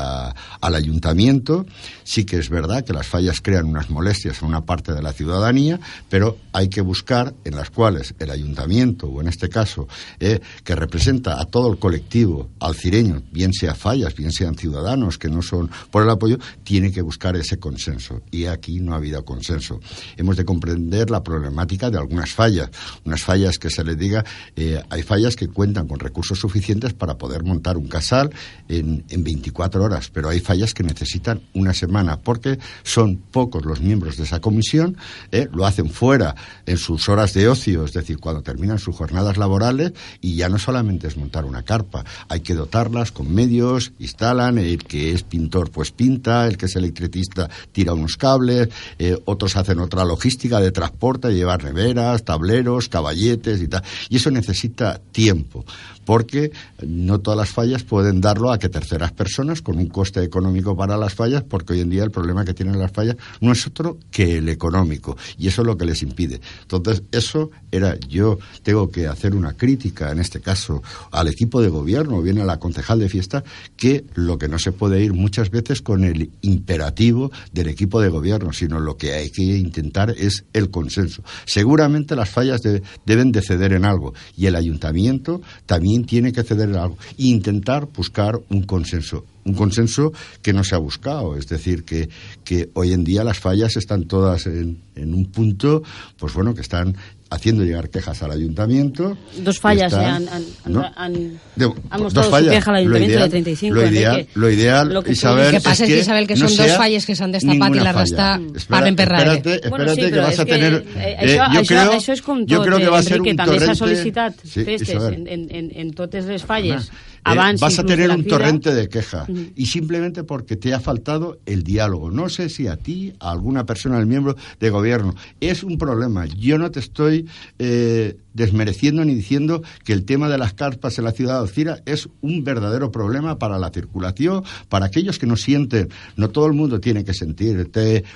[0.62, 1.66] ayuntamiento.
[2.06, 5.12] Sí que es verdad que las fallas crean unas molestias a una parte de la
[5.12, 5.78] ciudadanía,
[6.10, 9.90] pero hay que buscar en las cuales el ayuntamiento, o en este caso,
[10.22, 15.28] eh, que representa a todo el colectivo alcireño, bien sea fallas, bien sean ciudadanos que
[15.28, 18.22] no son por el apoyo, tiene que buscar ese consenso.
[18.32, 19.80] Y aquí no ha habido consenso.
[20.16, 22.70] Hemos de comprender la problemática de algunas fallas.
[23.06, 24.24] Unas fallas que se les diga,
[24.56, 28.32] eh, hay fallas que cuentan con recursos suficientes para poder montar un casal
[28.70, 33.66] en, en 24 cuatro horas, pero hay fallas que necesitan una semana porque son pocos
[33.66, 34.96] los miembros de esa comisión,
[35.32, 35.50] ¿eh?
[35.52, 36.36] lo hacen fuera
[36.68, 40.60] en sus horas de ocio, es decir, cuando terminan sus jornadas laborales y ya no
[40.60, 45.72] solamente es montar una carpa, hay que dotarlas con medios, instalan, el que es pintor
[45.72, 50.60] pues pinta, el que es electricista tira unos cables, eh, eh, otros hacen otra logística
[50.60, 53.84] de transporte, llevar neveras, tableros, caballetes y tal.
[54.10, 55.66] Y eso necesita tiempo
[56.08, 60.74] porque no todas las fallas pueden darlo a que terceras personas con un coste económico
[60.74, 63.68] para las fallas, porque hoy en día el problema que tienen las fallas no es
[63.68, 66.40] otro que el económico, y eso es lo que les impide.
[66.62, 71.68] Entonces, eso era, yo tengo que hacer una crítica, en este caso, al equipo de
[71.68, 73.44] gobierno, viene a la concejal de fiesta,
[73.76, 78.08] que lo que no se puede ir muchas veces con el imperativo del equipo de
[78.08, 81.22] gobierno, sino lo que hay que intentar es el consenso.
[81.46, 82.62] Seguramente las fallas
[83.06, 87.88] deben de ceder en algo, y el ayuntamiento también tiene que ceder algo e intentar
[87.88, 91.38] buscar un consenso un consenso que no se ha buscado.
[91.38, 92.10] Es decir, que,
[92.44, 95.84] que hoy en día las fallas están todas en, en, un punto,
[96.18, 96.98] pues bueno, que están
[97.30, 99.18] haciendo llegar quejas al ayuntamiento.
[99.38, 100.92] Dos fallas están, eh, han, han, ¿no?
[100.96, 101.14] han,
[101.56, 102.48] de, han dos mostrado fallas.
[102.48, 103.76] su queja al ayuntamiento ideal, de 35.
[103.76, 104.32] Lo ideal, Enrique.
[104.36, 106.66] lo ideal Lo que Isabel, que pasa es que, que Isabel, que no son dos
[106.66, 108.28] sea falles que s'han destapat i la resta.
[108.56, 109.34] Espera, per darrere.
[109.38, 110.74] Espérate, espérate Bueno, sí, que vas a que, tener...
[110.74, 113.60] eh, eh, això, creo, això és com que va a eh, ser Enrique, un també
[113.60, 115.14] s'ha sol·licitat Sí, festes Isabel.
[115.28, 116.92] en, en, en, totes les falles
[117.32, 121.64] abans vas a tener un torrente de queja y simplemente porque te ha faltado el
[121.64, 122.12] diálogo.
[122.12, 125.16] No sé si a ti, a alguna persona, al miembro de gobierno.
[125.40, 126.26] Es un problema.
[126.26, 127.28] Yo no te estoy
[127.60, 131.80] eh, desmereciendo ni diciendo que el tema de las carpas en la ciudad de Alcira
[131.86, 135.90] es un verdadero problema para la circulación, para aquellos que no sienten.
[136.16, 137.72] No todo el mundo tiene que sentir,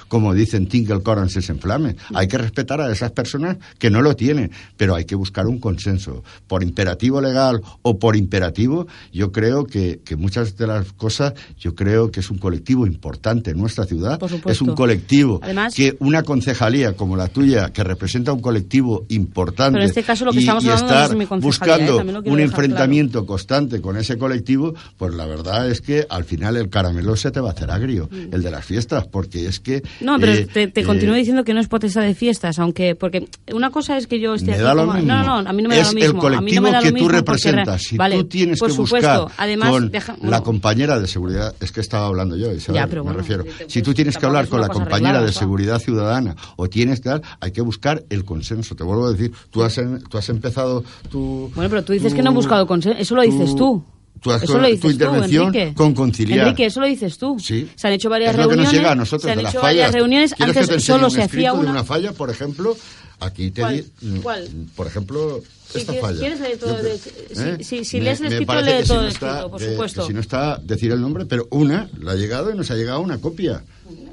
[0.07, 1.95] como dicen, Tingle Coran se enflame.
[2.13, 5.59] Hay que respetar a esas personas que no lo tienen, pero hay que buscar un
[5.59, 6.23] consenso.
[6.47, 11.75] Por imperativo legal o por imperativo, yo creo que, que muchas de las cosas, yo
[11.75, 14.19] creo que es un colectivo importante en nuestra ciudad.
[14.19, 14.51] Por supuesto.
[14.51, 19.73] Es un colectivo Además- que una concejalía como la tuya, que representa un colectivo importante,
[19.73, 22.21] Pero en este caso lo que y, estamos y es estar mi concejalía, buscando ¿eh?
[22.21, 26.69] Quiero un enfrentamiento constante con ese colectivo, pues la verdad es que al final el
[26.69, 29.81] caramelo se te va a hacer agrio, el de las fiestas, porque es que...
[29.99, 30.05] Mm.
[30.05, 32.95] No, pero eh, te, te eh, continúo diciendo que no es potestad de fiestas, aunque
[32.95, 35.13] porque una cosa es que yo esté Me aquí da lo como- mismo.
[35.13, 36.27] no, no, a mí no me es da lo mismo.
[36.27, 37.81] el a mí no me colectivo da que tú porque representas.
[37.83, 41.55] re- Si vale, tú tienes por que supuesto, además con deja- la compañera de seguridad,
[41.59, 43.43] es que estaba hablando yo, Isabel, Ya, pero me bueno, refiero.
[43.43, 46.99] te- Si tú tienes que hablar con la compañera arreglada, de seguridad ciudadana o tienes
[47.01, 48.75] que dar, hay que buscar el consenso.
[48.75, 51.51] Te vuelvo a decir, tú has, en- tú has empezado tu...
[51.55, 53.83] Bueno, pero tú dices tu- que no han buscado consenso, eso lo dices tu- tú.
[54.21, 55.73] tú has- eso lo tu dices tú, intervención Enrique.
[55.73, 56.39] con conciliar.
[56.47, 57.39] Enrique, eso lo dices tú.
[57.39, 57.69] Sí.
[57.75, 58.71] Se han hecho varias es lo que reuniones.
[58.73, 59.95] nos llega a nosotros se han de las hecho varias fallas.
[59.95, 60.33] reuniones.
[60.35, 61.71] ¿Quieres que Antes solo se hacía de una.
[61.71, 62.75] una falla, por ejemplo,
[63.21, 63.85] aquí te ¿Cuál?
[64.01, 64.47] di- ¿Cuál?
[64.75, 66.19] por ejemplo, Si esta quieres- falla.
[66.19, 69.07] quieres leer todo Yo creo- si- si- si Me- lees el escrito, lee todo no
[69.07, 70.07] escrito, por supuesto.
[70.07, 72.99] si no está decir el nombre, pero una la ha llegado y nos ha llegado
[72.99, 73.63] una copia.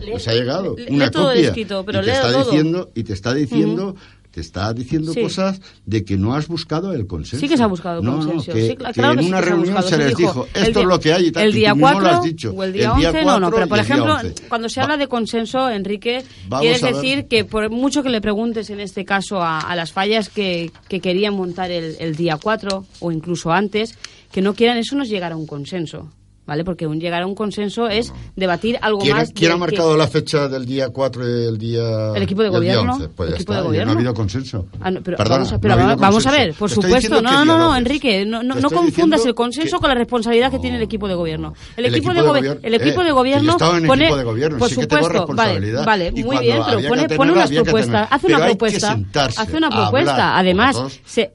[0.00, 1.40] Lee- Nos ha llegado lee una copia.
[1.48, 2.44] escrito, pero y te está todo.
[2.44, 3.96] diciendo y te está diciendo
[4.30, 5.22] te está diciendo Sí.
[5.22, 7.40] cosas de que no has buscado el consenso.
[7.44, 8.50] Sí que se ha buscado no, consenso.
[8.50, 10.46] No, que, Sí, cla- que claro en sí una se reunión se Se les dijo,
[10.54, 11.42] esto día- es lo que hay y tal.
[11.44, 12.52] El día mismo lo 4 has dicho.
[12.54, 14.34] o el día El 11, no, no, 4 pero por ejemplo, 11.
[14.48, 18.20] cuando se Va- habla de consenso, Enrique, Vamos quieres decir que por mucho que le
[18.20, 22.36] preguntes en este caso a, a las fallas que, que querían montar el, el día
[22.40, 23.96] 4 o incluso antes,
[24.30, 26.10] que no quieran eso, nos llegar a un consenso.
[26.48, 26.64] ¿Vale?
[26.64, 29.32] Porque un llegar a un consenso es debatir algo ¿Quién, más.
[29.34, 32.48] quién ha que- marcado la fecha del día 4 y el día El equipo de
[32.48, 33.08] el día gobierno, 11?
[33.10, 33.86] Pues el ya equipo está, de gobierno.
[33.92, 34.66] no ha habido consenso.
[34.80, 37.20] Ah, no, pero Perdona, vamos, a, no pero ha habido vamos a ver, por supuesto.
[37.20, 37.76] No, que no, no.
[37.76, 40.62] Enrique, no, no, no confundas el consenso que- con la responsabilidad que No.
[40.62, 41.52] tiene el equipo de gobierno.
[41.76, 43.52] El, El equipo, equipo de, de gobe- gobierno- el equipo eh, de que yo gobierno
[43.52, 46.88] en pone, equipo de gobierno, por sí que tengo supuesto, vale, vale, muy bien, pero
[46.88, 48.08] pone, que pone tenerla, una había que propuesta, tenerla.
[48.16, 48.98] hace una que propuesta,
[49.36, 50.38] hace una propuesta.
[50.38, 51.30] Además, se,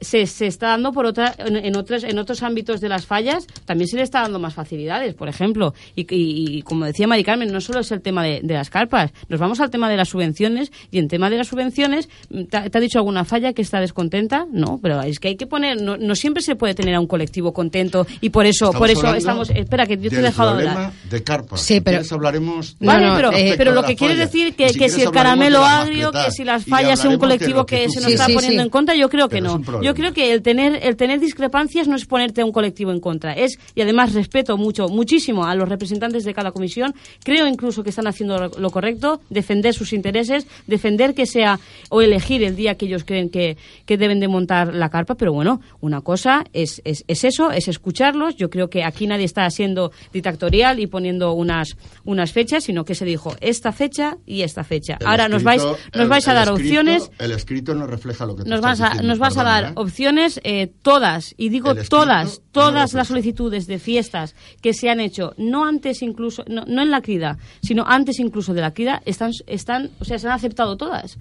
[0.46, 4.38] está dando por otra, en otros ámbitos de las fallas, también se le está dando
[4.38, 5.74] más facilidades, por ejemplo.
[5.94, 8.70] Y, y- y como decía Mari Carmen, no solo es el tema de, de las
[8.70, 12.08] carpas, nos vamos al tema de las subvenciones y en tema de las subvenciones,
[12.50, 14.46] ¿te, te ha dicho alguna falla que está descontenta?
[14.50, 17.06] No, pero es que hay que poner, no, no siempre se puede tener a un
[17.06, 20.92] colectivo contento y por eso, por eso estamos, espera que yo te he dejado hablar.
[21.10, 21.60] de carpas.
[21.60, 24.78] Sí, pero- hablaremos No, Vale, no, pero, eh, pero lo que quiere decir que, si
[24.78, 28.06] que si el caramelo agrio, que si las fallas es un colectivo que se nos
[28.06, 28.64] Sí, está sí, poniendo sí.
[28.64, 29.60] en contra, yo creo que no.
[29.82, 33.00] Yo creo que el tener, el tener discrepancias no es ponerte a un colectivo en
[33.00, 33.32] contra.
[33.32, 36.94] Es, y además respeto mucho, muchísimo a los representantes de cada comisión.
[37.22, 41.58] Creo incluso que están haciendo lo, correcto, defender sus intereses, defender que sea
[41.90, 45.14] o elegir el día que ellos creen que, que deben de montar la carpa.
[45.16, 48.36] Pero bueno, una cosa es, es, es eso, es escucharlos.
[48.36, 52.94] Yo creo que aquí nadie está siendo dictatorial y poniendo unas, unas fechas, sino que
[52.94, 54.96] se dijo esta fecha y esta fecha.
[55.00, 58.26] El Ahora nos vais, nos el- vais a dar escrito- opciones El escrito no refleja
[58.26, 59.72] lo que nos vas a, diciendo, nos vas a dar ¿eh?
[59.74, 65.00] opciones eh, todas y digo todas no todas las solicitudes de fiestas que se han
[65.00, 69.02] hecho no antes incluso no, no en la crida sino antes incluso de la crida
[69.04, 71.18] están están o sea se han aceptado todas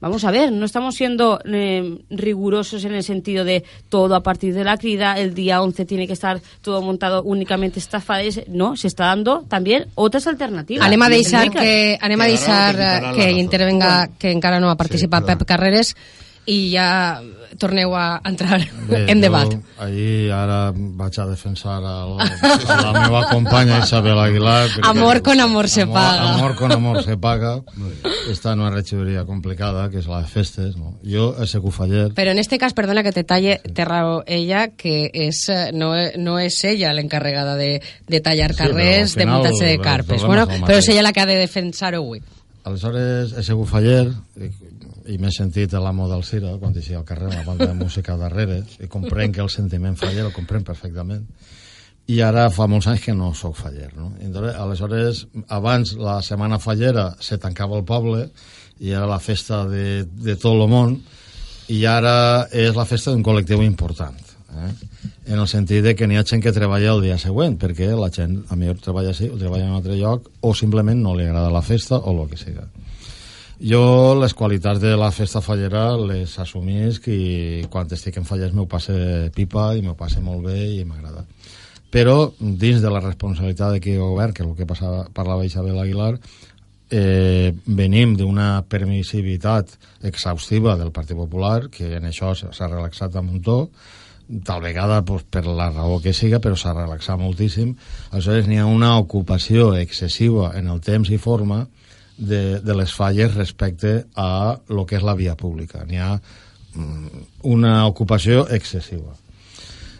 [0.00, 4.54] vamos a ver, no estamos siendo eh, rigurosos en el sentido de todo a partir
[4.54, 8.76] de la crida, el día 11 tiene que estar todo montado únicamente estas fases, no,
[8.76, 10.86] se está dando también otras alternativas.
[10.86, 11.62] Anem a deixar tècniques.
[11.62, 15.38] que, anem a Que deixar eh, que intervenga, que encara no ha participat perdona.
[15.38, 15.94] Pep Carreres
[16.50, 17.20] i ja
[17.60, 19.50] torneu a entrar Bé, en debat.
[19.78, 24.68] Ahir ara vaig a defensar a la, a la meva companya Isabel Aguilar.
[24.70, 26.34] perquè- Amor con amor se amor, paga.
[26.34, 27.52] Amor con amor se paga.
[28.32, 30.76] Està en una regidoria complicada, que és la de festes.
[30.80, 30.94] No?
[31.04, 32.08] Jo he sigut faller.
[32.14, 36.38] Pero en este cas, perdona que te talle, té raó ella, que és, no, no
[36.38, 39.80] és ella l'encarregada de, de tallar Sí, carrers, però al de final muntatge de el
[39.82, 40.24] carpes.
[40.24, 42.22] Bueno, el però és ella la que ha de defensar-ho avui.
[42.64, 44.10] Aleshores he sigut faller
[45.10, 48.62] i, m'he sentit l'amo del Cira quan deixia al carrer la banda de música darrere
[48.80, 51.26] i comprenc que el sentiment faller el comprenc perfectament
[52.10, 54.12] i ara fa molts anys que no sóc faller no?
[54.22, 58.28] I aleshores abans la setmana fallera se tancava el poble
[58.80, 60.96] i era la festa de, de tot el món
[61.70, 64.72] i ara és la festa d'un col·lectiu important eh?
[65.30, 68.10] en el sentit de que n'hi ha gent que treballa el dia següent perquè la
[68.14, 71.28] gent a millor treballa així o treballa en un altre lloc o simplement no li
[71.28, 72.66] agrada la festa o el que siga
[73.60, 78.66] jo les qualitats de la festa fallera les assumisc i quan estic en fallers m'ho
[78.66, 81.26] passe pipa i m'ho passe molt bé i m'agrada
[81.90, 85.78] però dins de la responsabilitat de qui govern, que és el que passava, parlava Isabel
[85.82, 86.14] Aguilar,
[86.90, 89.74] eh, venim d'una permissivitat
[90.06, 93.70] exhaustiva del Partit Popular, que en això s'ha relaxat a muntó,
[94.46, 97.74] tal vegada pues, per la raó que siga, però s'ha relaxat moltíssim.
[98.12, 101.64] Aleshores, n'hi ha una ocupació excessiva en el temps i forma
[102.20, 105.82] de, de les falles respecte a lo que és la via pública.
[105.88, 109.16] N'hi ha mm, una ocupació excessiva.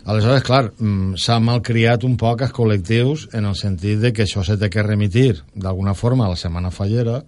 [0.05, 4.45] Aleshores, clar, mm, s'ha malcriat un poc els col·lectius en el sentit de que això
[4.45, 7.21] se té que remitir d'alguna forma a la setmana fallera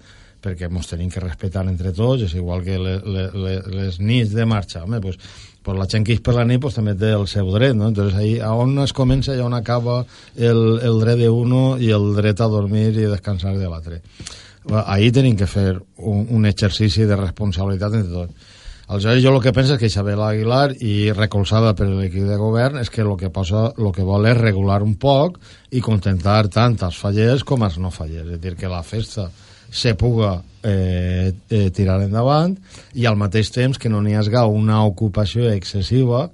[0.43, 4.33] perquè ens tenim que respectar entre tots, és igual que le, le, le, les nits
[4.35, 4.83] de marxa.
[4.83, 5.19] Home, pues,
[5.63, 7.93] pues la gent que és per la nit pues, també té el seu dret, no?
[7.93, 10.01] Entonces, ahí, a on es comença i on acaba
[10.35, 14.03] el, el dret d'uno i el dret a dormir i descansar de l'altre.
[14.71, 18.59] Ahir tenim que fer un, un exercici de responsabilitat entre tots.
[18.93, 22.77] Aleshores, jo el que penso és que Isabel Aguilar i recolzada per l'equip de govern
[22.83, 25.39] és que el que, posa, lo que vol és regular un poc
[25.73, 28.29] i contentar tant els fallers com els no fallers.
[28.29, 29.31] És a dir, que la festa
[29.73, 32.59] se puga eh, eh, tirar endavant
[32.93, 36.29] i al mateix temps que no n'hi hagi una ocupació excessiva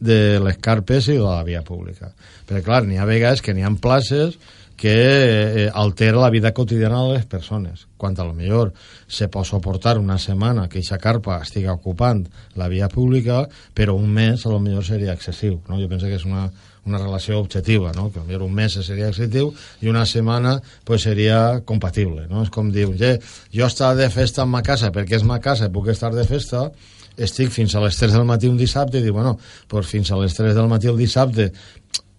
[0.00, 2.10] de les carpes i de la via pública.
[2.48, 4.34] Perquè, clar, n'hi ha vegades que n'hi ha places
[4.80, 7.86] que eh, altera la vida quotidiana de les persones.
[7.98, 8.72] Quan a lo millor
[9.06, 12.22] se pot suportar una setmana que aquesta carpa estiga ocupant
[12.56, 13.42] la via pública,
[13.76, 15.58] però un mes a lo millor seria excessiu.
[15.68, 15.76] No?
[15.76, 16.46] Jo penso que és una,
[16.88, 18.08] una relació objectiva, no?
[18.08, 19.52] que potser un mes seria excessiu
[19.84, 20.56] i una setmana
[20.88, 22.24] pues, seria compatible.
[22.30, 22.40] No?
[22.40, 22.88] És com dir,
[23.52, 26.24] jo estar de festa en ma casa perquè és ma casa i puc estar de
[26.24, 26.70] festa,
[27.20, 29.36] estic fins a les 3 del matí un dissabte i dic, bueno,
[29.68, 31.50] pues fins a les 3 del matí el dissabte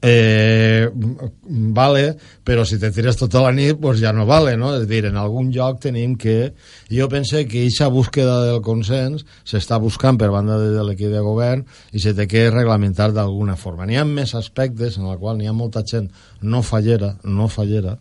[0.01, 4.73] eh, vale, però si te tires tota la nit pues ja no vale, no?
[4.79, 6.53] És dir, en algun lloc tenim que...
[6.91, 11.63] Jo pense que aquesta búsqueda del consens s'està buscant per banda de, l'equip de govern
[11.93, 13.85] i se té que reglamentar d'alguna forma.
[13.85, 16.09] N'hi ha més aspectes en el qual n'hi ha molta gent
[16.41, 17.97] no fallera, no fallera,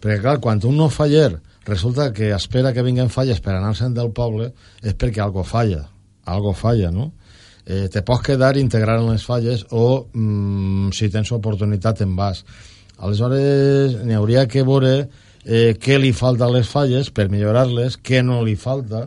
[0.00, 4.10] perquè clar, quan un no faller resulta que espera que vinguen falles per anar-se'n del
[4.16, 4.50] poble
[4.82, 5.84] és perquè algo falla,
[6.26, 7.12] algo falla, no?
[7.70, 12.42] Eh, te pots quedar integrar en les falles o mm, si tens oportunitat en vas
[12.98, 14.94] aleshores n'hi hauria que veure
[15.44, 19.06] eh, què li falta a les falles per millorar-les, què no li falta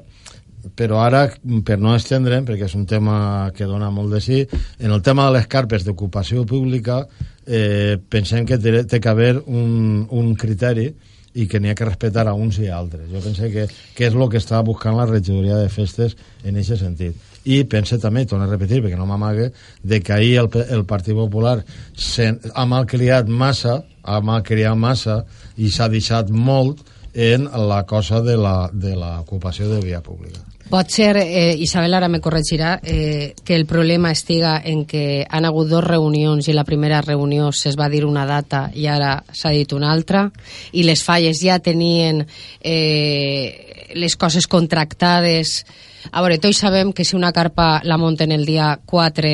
[0.79, 1.25] però ara,
[1.67, 4.37] per no estendre'm, perquè és un tema que dona molt de sí,
[4.79, 7.01] en el tema de les carpes d'ocupació pública
[7.45, 10.87] eh, pensem que té, té que haver un, un criteri
[11.33, 13.09] i que n'hi ha que respectar a uns i a altres.
[13.11, 16.85] Jo pense que, que és el que està buscant la regidoria de festes en aquest
[16.85, 17.32] sentit.
[17.45, 19.49] I pense també, torno a repetir perquè no m'amague,
[19.83, 21.57] de que ahir el, el Partit Popular
[21.95, 25.23] se, ha malcriat massa, ha malcriat massa
[25.57, 26.81] i s'ha deixat molt
[27.13, 30.41] en la cosa de l'ocupació de, de via pública.
[30.73, 35.45] Pot ser, eh, Isabel ara me corregirà, eh, que el problema estiga en que han
[35.45, 39.51] hagut dos reunions i la primera reunió es va dir una data i ara s'ha
[39.51, 40.31] dit una altra
[40.71, 42.25] i les falles ja tenien
[42.61, 45.65] eh, les coses contractades.
[46.11, 49.33] A veure, tots sabem que si una carpa la munten el dia 4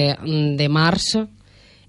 [0.60, 1.16] de març,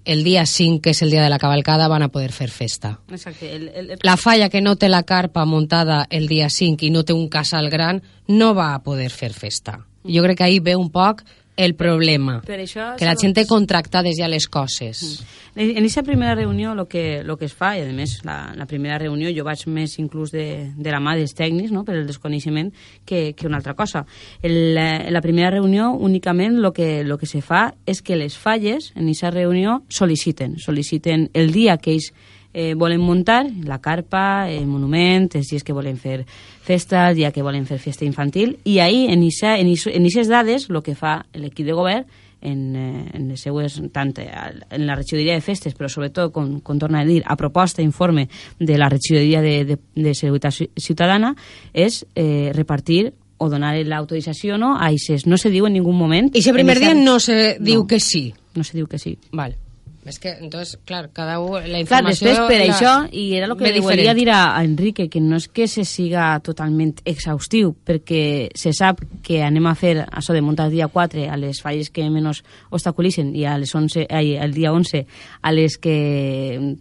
[0.05, 2.97] el dia 5, que és el dia de la cavalcada, van a poder fer festa.
[3.11, 3.51] Exacte.
[3.55, 3.93] El, el.
[4.03, 7.29] La falla que no té la carpa muntada el dia 5 i no té un
[7.29, 9.81] casal gran no va a poder fer festa.
[10.05, 11.23] Jo crec que ahir ve un poc
[11.61, 12.41] el problema?
[12.47, 12.95] Per això...
[12.99, 15.03] Que la gent té contractades ja les coses.
[15.55, 18.67] En aquesta primera reunió el que, lo que es fa, i a més la, la
[18.71, 20.47] primera reunió jo vaig més inclús de,
[20.77, 21.85] de la mà dels tècnics, no?
[21.85, 22.71] per el desconeixement,
[23.05, 24.05] que, que una altra cosa.
[24.43, 28.17] En la, en la primera reunió únicament el que, lo que se fa és que
[28.17, 32.13] les falles en aquesta reunió sol·liciten, sol·liciten el dia que ells
[32.53, 36.25] eh, volen muntar, la carpa, el monument, els dies que volen fer
[36.63, 40.95] festa, el dia que volen fer festa infantil, i ahir, en aquestes dades, el que
[40.95, 42.05] fa l'equip de govern
[42.41, 46.79] en, eh, en les seues, tant en la regidoria de festes, però sobretot, com, com
[46.79, 48.29] torna a dir, a proposta, informe
[48.59, 51.35] de la regidoria de, de, de Seguretat Ciutadana,
[51.73, 55.27] és eh, repartir o donar l'autorització no, a ICES.
[55.27, 56.29] No se diu en ningú moment...
[56.35, 57.87] I ese primer dia no se diu No.
[57.89, 58.35] que sí.
[58.55, 59.17] No se diu que sí.
[59.33, 59.55] Val.
[60.09, 61.59] És que, entonces, clar, cada un...
[61.61, 62.31] La Clar, informació...
[62.31, 65.21] després per la- això, i era el que li volia dir a, a Enrique, que
[65.21, 70.33] no és que se siga totalment exhaustiu, perquè se sap que anem a fer això
[70.33, 72.41] de muntar el dia 4 a les falles que menys
[72.73, 75.05] obstaculitzen i a les 11, ai, el dia 11
[75.43, 75.99] a les que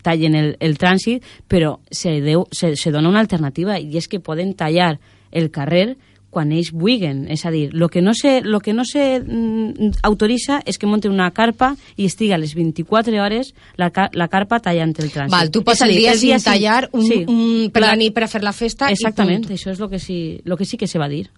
[0.01, 4.23] tallen el, el trànsit, però se, deu, se, se dona una alternativa i és que
[4.23, 4.95] poden tallar
[5.31, 5.97] el carrer
[6.29, 7.23] quan ells vulguin.
[7.31, 10.85] És a dir, el que no se, lo que no se mm, autoritza és que
[10.87, 15.33] monte una carpa i estiga a les 24 hores la, la carpa tallant el trànsit.
[15.33, 18.23] Val, tu pots el dia sin sí- tallar un, sí, un, per la nit per
[18.25, 19.57] a fer la festa Exactament, i punt.
[19.57, 21.29] això és el que sí, lo que sí que se va dir.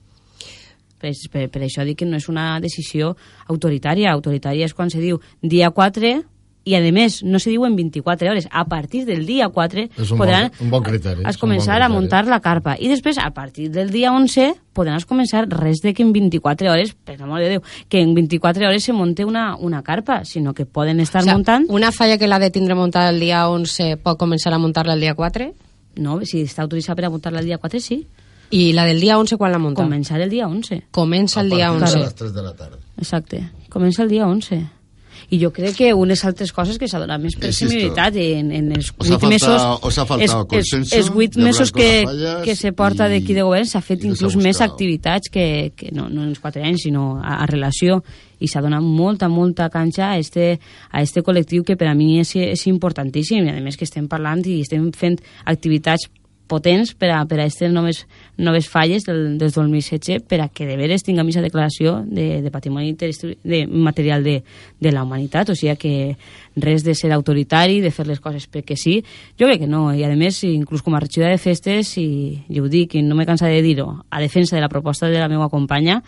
[1.01, 3.15] Per, per, per això dic que no és una decisió
[3.49, 4.11] autoritària.
[4.13, 6.11] Autoritària és quan se diu dia 4
[6.63, 8.47] i, a més, no se diu en 24 hores.
[8.51, 11.83] A partir del dia 4 És un podran bon- un bon criteri, es començar bon
[11.83, 12.75] a muntar la carpa.
[12.79, 16.69] I després, a partir del dia 11, podran es començar res de que en 24
[16.71, 20.53] hores, per l'amor de Déu, que en 24 hores se monte una, una carpa, sinó
[20.53, 21.65] que poden estar O sea, muntant...
[21.69, 24.99] una falla que la de tindre muntada el dia 11 pot començar a muntar-la el
[25.01, 25.53] dia 4
[25.97, 28.07] No, si està autoritzada per a muntar-la el dia 4, sí.
[28.51, 29.81] i la del dia 11 quan la munta?
[29.83, 30.83] Començar el dia 11.
[30.91, 31.97] Comença el A dia partir 11.
[31.97, 32.77] de las 3 de la tarde.
[32.97, 33.49] Exacte.
[33.69, 34.69] Comença el dia 11.
[35.31, 38.89] I jo crec que unes altres coses que s'ha donat més prioritat en, en els
[38.91, 39.87] os ha vuit faltado- mesos...
[39.87, 43.07] os ha els, consenso els, els vuit de hablar mesos con que, que se porta
[43.07, 46.65] d'aquí de govern s'ha fet inclús més activitats que, que no, no en els quatre
[46.67, 48.01] anys, sinó a, a relació
[48.41, 50.57] i s'ha donat molta, molta canxa a este,
[50.91, 54.09] a este col·lectiu que per a mi és, és importantíssim i a més que estem
[54.11, 56.09] parlant i estem fent activitats
[56.51, 58.03] potents per a, per a aquestes noves,
[58.37, 62.51] noves falles del, del 2016 per a que de veres tinguem aquesta declaració de, de
[62.51, 64.41] patrimoni de material de,
[64.79, 65.93] de la humanitat, o sigui que
[66.59, 68.97] res de ser autoritari, de fer les coses perquè sí,
[69.39, 72.59] jo crec que no, i a més, inclús com a regidora de festes, i, i
[72.59, 75.29] ho dic, i no me cansa de dir-ho, a defensa de la proposta de la
[75.31, 76.01] meva companya,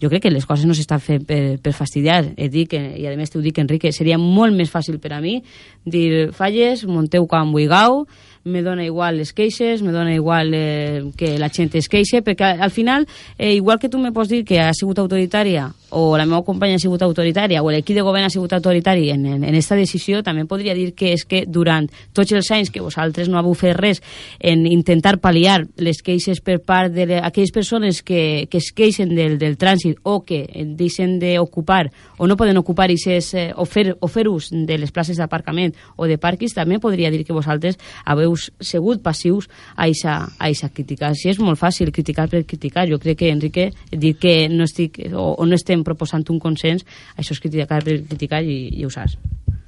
[0.00, 3.14] jo crec que les coses no s'estan fent per, per fastidiar, et dic, i a
[3.18, 5.40] més t'ho dic, Enrique, seria molt més fàcil per a mi
[5.84, 8.06] dir, falles, monteu quan vulgueu,
[8.44, 12.56] me dona igual les queixes, me dona igual eh, que la gent es queixe, perquè
[12.60, 13.06] al final,
[13.38, 16.76] eh, igual que tu me pots dir que ha sigut autoritària, o la meva companya
[16.76, 20.22] ha sigut autoritària, o l'equip de govern ha sigut autoritari en, en, en esta decisió,
[20.22, 23.76] també podria dir que és que durant tots els anys que vosaltres no heu fet
[23.76, 24.00] res
[24.38, 29.58] en intentar pal·liar les queixes per part d'aquelles persones que, que es queixen del, del
[29.58, 30.44] trànsit o que
[30.78, 34.92] deixen d'ocupar o no poden ocupar ixes, eh, o, fer, o fer ús de les
[34.94, 40.16] places d'aparcament o de parquis, també podria dir que vosaltres haveu segut passius a eixa,
[40.38, 41.12] a eixa crítica.
[41.14, 45.00] Si és molt fàcil criticar per criticar, jo crec que, Enrique, dir que no, estic,
[45.12, 48.90] o, o no estem proposant un consens, això és criticar per criticar i, i ho
[48.92, 49.18] saps.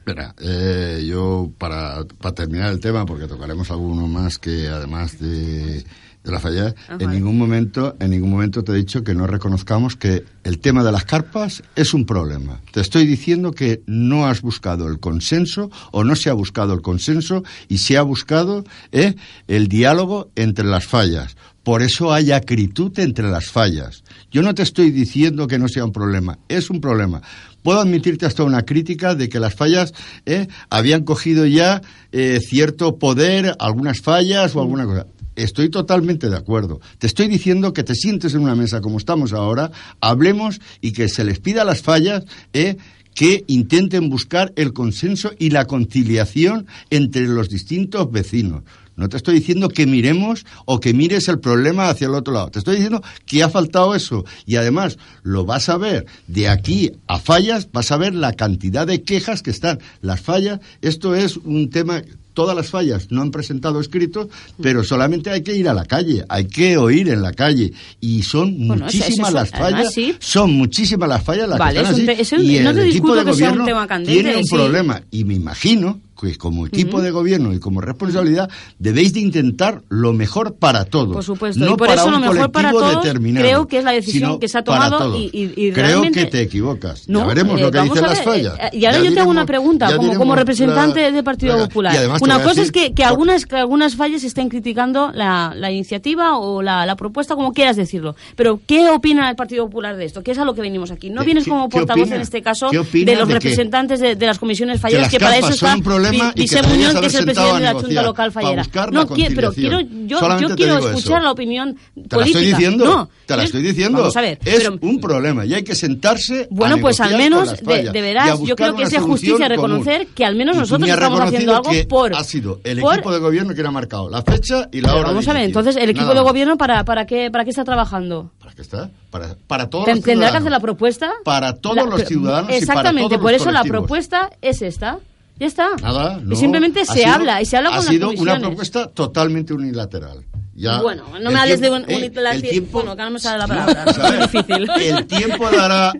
[0.05, 5.85] Mira, eh, yo para, para terminar el tema, porque tocaremos alguno más que además de,
[6.25, 9.97] de la falla, en ningún momento, en ningún momento te he dicho que no reconozcamos
[9.97, 12.61] que el tema de las carpas es un problema.
[12.71, 16.81] Te estoy diciendo que no has buscado el consenso o no se ha buscado el
[16.81, 19.17] consenso y se ha buscado eh,
[19.49, 21.37] el diálogo entre las fallas.
[21.65, 24.03] Por eso hay acritud entre las fallas.
[24.31, 27.23] Yo no te estoy diciendo que no sea un problema, es un problema.
[27.63, 29.93] Puedo admitirte hasta una crítica de que las fallas
[30.27, 35.07] eh, habían cogido ya eh, cierto poder, algunas fallas o alguna cosa.
[35.37, 36.81] Estoy totalmente de acuerdo.
[36.99, 39.71] Te estoy diciendo que te sientes en una mesa como estamos ahora,
[40.01, 42.77] hablemos y que se les pida las fallas eh,
[43.15, 48.63] que intenten buscar el consenso y la conciliación entre los distintos vecinos.
[48.95, 52.51] No te estoy diciendo que miremos o que mires el problema hacia el otro lado.
[52.51, 54.25] Te estoy diciendo que ha faltado eso.
[54.45, 58.87] Y además, lo vas a ver de aquí a fallas, vas a ver la cantidad
[58.87, 59.79] de quejas que están.
[60.03, 62.03] Las fallas, esto es un tema
[62.35, 64.29] todas las fallas no han presentado escritos,
[64.61, 67.73] pero solamente hay que ir a la calle, hay que oír en la calle.
[68.01, 70.17] Y son Bueno, muchísimas las además, fallas, sí.
[70.19, 72.71] son muchísimas las fallas las Vale, que están es un así, es un- y no
[72.71, 74.55] el te equipo de que sea un gobierno tema candente, tiene un sí.
[74.55, 75.03] problema.
[75.11, 78.49] Y me imagino, que como equipo de gobierno y como responsabilidad
[78.79, 81.13] debéis de intentar lo mejor para todos.
[81.13, 83.85] Por supuesto, no y por para eso un lo mejor para todos creo que es
[83.85, 87.09] la decisión que se ha tomado y- y- y Creo realmente- que te equivocas.
[87.09, 88.55] No, ya veremos eh, lo que vamos dicen las fallas.
[88.59, 91.11] eh, y ahora Ya yo te hago una diremos- pregunta, como, diremos como representante la-
[91.11, 91.97] del Partido la- Popular.
[92.21, 96.63] Una cosa es que, que algunas, que algunas fallas estén criticando la, la iniciativa o
[96.63, 98.15] la, propuesta, como quieras decirlo.
[98.37, 100.23] Pero, ¿qué opina el Partido Popular de esto?
[100.23, 101.11] ¿Qué es a lo que venimos aquí?
[101.11, 104.15] No ¿Qué- vienes como portavoz en este caso ¿Qué opina de los de representantes de,
[104.15, 105.73] de las comisiones que falleras, que, para eso está
[106.19, 108.63] problema y que Muñoz, que es el presidente de la Junta Local Fallera.
[108.93, 111.25] No, pero quiero, yo, Solamente yo quiero escuchar eso.
[111.25, 112.39] la opinión Te la política.
[112.39, 113.99] estoy diciendo, No, te la estoy diciendo.
[113.99, 116.43] Vamos a ver, es pero- un problema y hay que sentarse.
[116.43, 120.25] a Bueno, pues al menos de, veras, yo creo que es de justicia reconocer que
[120.25, 122.15] al menos nosotros me estamos haciendo algo por...
[122.15, 125.01] Ha sido el por- equipo de gobierno que ha marcado la fecha y la Pero
[125.01, 125.09] hora.
[125.09, 127.65] vamos a ver, entonces, ¿el equipo Nada de gobierno para, para, qué, para qué está
[127.65, 128.31] trabajando?
[128.39, 128.91] ¿Para qué está?
[129.11, 131.13] Para, para todos los ¿Tendrá que hacer la propuesta?
[131.25, 134.63] Para todos La- los ciudadanos y para Exactamente, todos por los eso la propuesta es
[134.63, 134.99] esta.
[135.39, 135.71] Ya está.
[135.83, 136.35] Nada, no.
[136.35, 138.47] Y simplemente Ha se sido- habla, y se habla ha con las sido una comisiones.
[138.49, 140.25] propuesta totalmente unilateral.
[140.55, 143.03] Ya, Bueno, no el me hables de tiempo- un- eh, unilateral- el tiempo- bueno, que
[143.03, 144.71] no me sale la No, palabra, o sea, es difícil.
[144.81, 145.93] El tiempo dará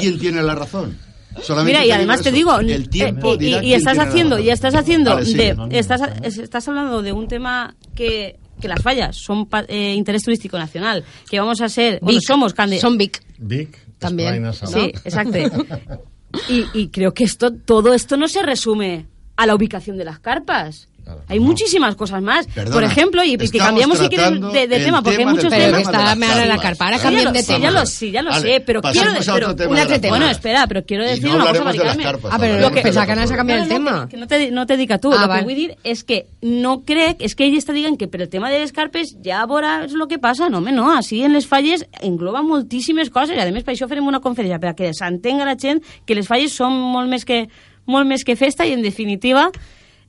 [0.00, 0.98] quién tiene la razón.
[1.42, 4.38] Solamente Mira, y además te digo, el tiempo eh, y- dirá y, quién estás haciendo,
[4.40, 5.72] y estás haciendo, Vale, sigue, de, no, no.
[5.72, 10.24] estás, es- estás hablando de un tema que, que las fallas son pa- eh, interés
[10.24, 12.26] turístico nacional, que vamos a ser, bueno, Vic.
[12.26, 13.22] somos candi- Son Vic.
[13.38, 14.52] Vic, También.
[14.52, 15.38] Sí, exacto.
[16.48, 19.06] Y, y creo que esto, todo esto no se resume
[19.36, 20.89] a la ubicación de las carpas.
[21.04, 21.22] Claro.
[21.28, 21.46] Hay No.
[21.46, 22.46] muchísimas cosas más.
[22.46, 25.50] Perdona, Por ejemplo, y, y que cambiamos si quieres de, tema, porque hay tema muchos
[25.50, 25.80] Pero temas.
[25.82, 26.84] está de me las habla la carpa.
[26.84, 27.70] Ahora Sí, cambien ya lo- de sí, ya tema.
[27.70, 29.10] lo, sí, ya lo Vale, sé, pero quiero...
[29.10, 30.16] a pero tema una de las tema.
[30.16, 32.70] Bueno, espera, pero quiero Y decir no una cosa, de las carpas, Ah, pero lo
[32.70, 33.22] que- pensaba que no
[33.54, 34.08] el tema.
[34.08, 35.12] Que, no, te, no te diga tú.
[35.12, 38.06] Ah, lo que vull dir és que no crec, és que ell està dient que
[38.08, 40.48] per el tema de les carpes ja veuràs el que passa.
[40.48, 43.88] No, home, no, així en les falles engloba moltíssimes coses i a més per això
[43.88, 47.48] farem una conferència perquè s'entenga la gent que les falles són molt més que,
[47.86, 49.50] molt més que festa i en definitiva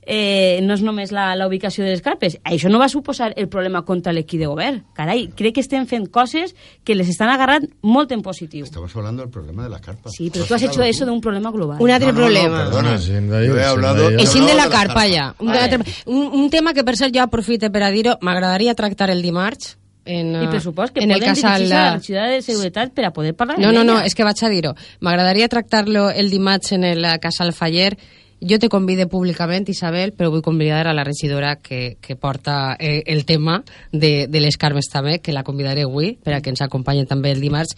[0.04, 2.38] eh, no és només la, la ubicació de les carpes.
[2.44, 4.80] Això no va suposar el problema contra l'equip de govern.
[4.94, 8.64] Carai, crec que estem fent coses que les estan agarrant molt en positiu.
[8.64, 10.12] Estamos hablando del problema de las carpas.
[10.16, 11.78] Sí, pero Lo tú has hecho eso de un problema global.
[11.80, 12.64] Un altre No, no, no, problema.
[12.64, 12.92] perdona.
[12.92, 15.34] No, de dir, Jo he hablado- Eixint de la carpa ja.
[15.38, 15.60] Un, Vale.
[15.60, 19.22] altre- un, un tema que per cert jo aprofite per a dir-ho, m'agradaria tractar el
[19.22, 21.62] dimarts en, I eh, pressupost que en el poden casal...
[21.62, 24.24] dirigir-se a la ciutat de seguretat per a poder parlar No, no, no, és que
[24.26, 24.74] vaig a dir-ho.
[25.00, 27.96] M'agradaria tractar-lo el dimarts en el eh, Casal Faller.
[28.42, 33.02] Jo te convide públicament, Isabel, però vull convidar a la regidora que, que porta eh,
[33.06, 33.62] el tema
[33.92, 37.30] de, de les Carmes també, que la convidaré avui, per a que ens acompanyen també
[37.30, 37.76] el dimarts,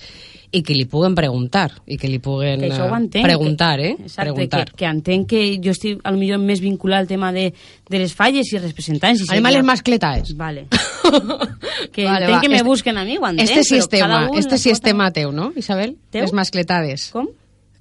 [0.54, 3.26] i que li puguen preguntar, i que li puguen que això ho eh, entenc.
[3.26, 3.96] preguntar, que, eh?
[4.06, 4.64] Exacte, preguntar.
[4.70, 7.48] Que, que entenc que jo estic a lo millor més vinculat al tema de,
[7.90, 9.26] de les falles i representants.
[9.26, 10.32] I Anem a les mascletaes.
[10.38, 10.68] Vale.
[11.92, 12.40] que Vale, entenc va.
[12.40, 14.70] que me Este- busquen a mi, ho entenc, Este però cada un este la sí
[14.70, 15.96] és seva- tema teu, no, Isabel?
[16.10, 16.22] Teu?
[16.22, 17.10] Les mascletades.
[17.12, 17.28] Com?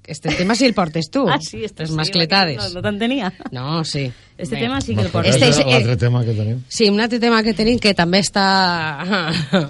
[0.06, 1.26] Este tema sí el portes tu.
[1.34, 2.56] Ah, sí, este Les sí, mascletades.
[2.56, 3.32] No, no t'entenia.
[3.50, 4.12] No, sí.
[4.36, 4.62] Este Bé.
[4.62, 5.34] tema sí que el portes.
[5.36, 6.58] Este és l'altre tema que tenim.
[6.68, 8.44] Sí, un altre tema que tenim que també està...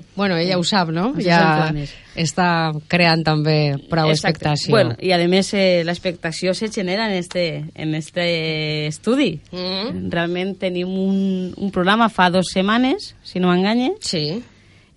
[0.17, 1.11] bueno, ella ho sap, no?
[1.15, 1.75] Això Ja
[2.17, 2.47] està
[2.89, 4.39] creant també prou Exacte.
[4.49, 4.71] expectació.
[4.71, 9.41] Bueno, y además eh, la expectació se genera en este, en este estudi.
[9.53, 10.11] Mm.
[10.11, 14.43] Realment tenim un, un programa fa dos setmanes, si no m'enganye, Sí.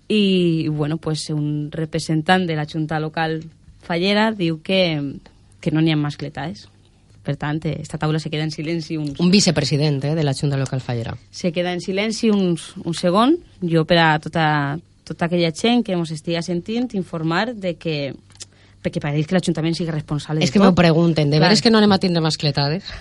[0.08, 3.44] i bueno, pues, un representant de la Junta Local
[3.88, 4.82] Fallera diu que,
[5.60, 6.66] que no n'hi ha mascletades.
[7.24, 10.56] Per tant, esta taula se queda en silenci uns, Un vicepresident eh, de la Junta
[10.56, 11.16] Local Fallera.
[11.30, 13.36] se queda en silenci uns, un segon.
[13.60, 18.14] Jo, per a tota, tota aquella gent que ens estigui sentint, informar de que
[18.82, 21.92] perquè pareix que l'Ajuntament sigui responsable És que m'ho pregunten, de veres que no anem
[21.92, 22.84] a tindre mascletades?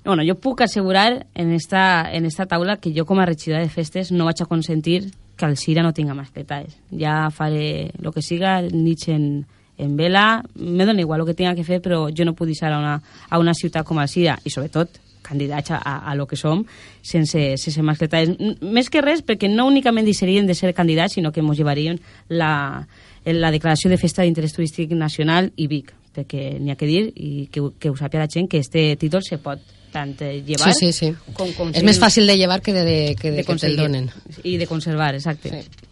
[0.00, 3.68] Bueno, jo puc assegurar en esta, en esta taula que jo com a regidora de
[3.68, 6.78] festes no vaig a consentir que el Sira no tinga mascletades.
[6.88, 9.44] Ja faré el que siga, nits en,
[9.80, 12.72] en vela, me dona igual el que tinga que fer, però jo no puc deixar
[12.72, 12.96] a una,
[13.30, 16.64] a una ciutat com el Sira, i sobretot candidats a, a, a lo que som,
[17.02, 18.32] sense, sense mascletades.
[18.40, 22.00] N- Més que res, perquè no únicament deixarien de ser candidats, sinó que ens llevarien
[22.28, 22.86] la,
[23.24, 27.46] la declaració de festa d'interès turístic nacional i Vic, perquè n'hi ha que dir i
[27.52, 29.60] que, que ho sàpiga la gent que este títol se pot
[29.92, 31.12] tant eh, llevar Sí, sí, sí.
[31.34, 33.76] com, com És més fàcil de llevar que de, de, que de, de que te'l
[33.78, 34.10] donen.
[34.42, 35.50] i de conservar, exacte.
[35.50, 35.86] Sí.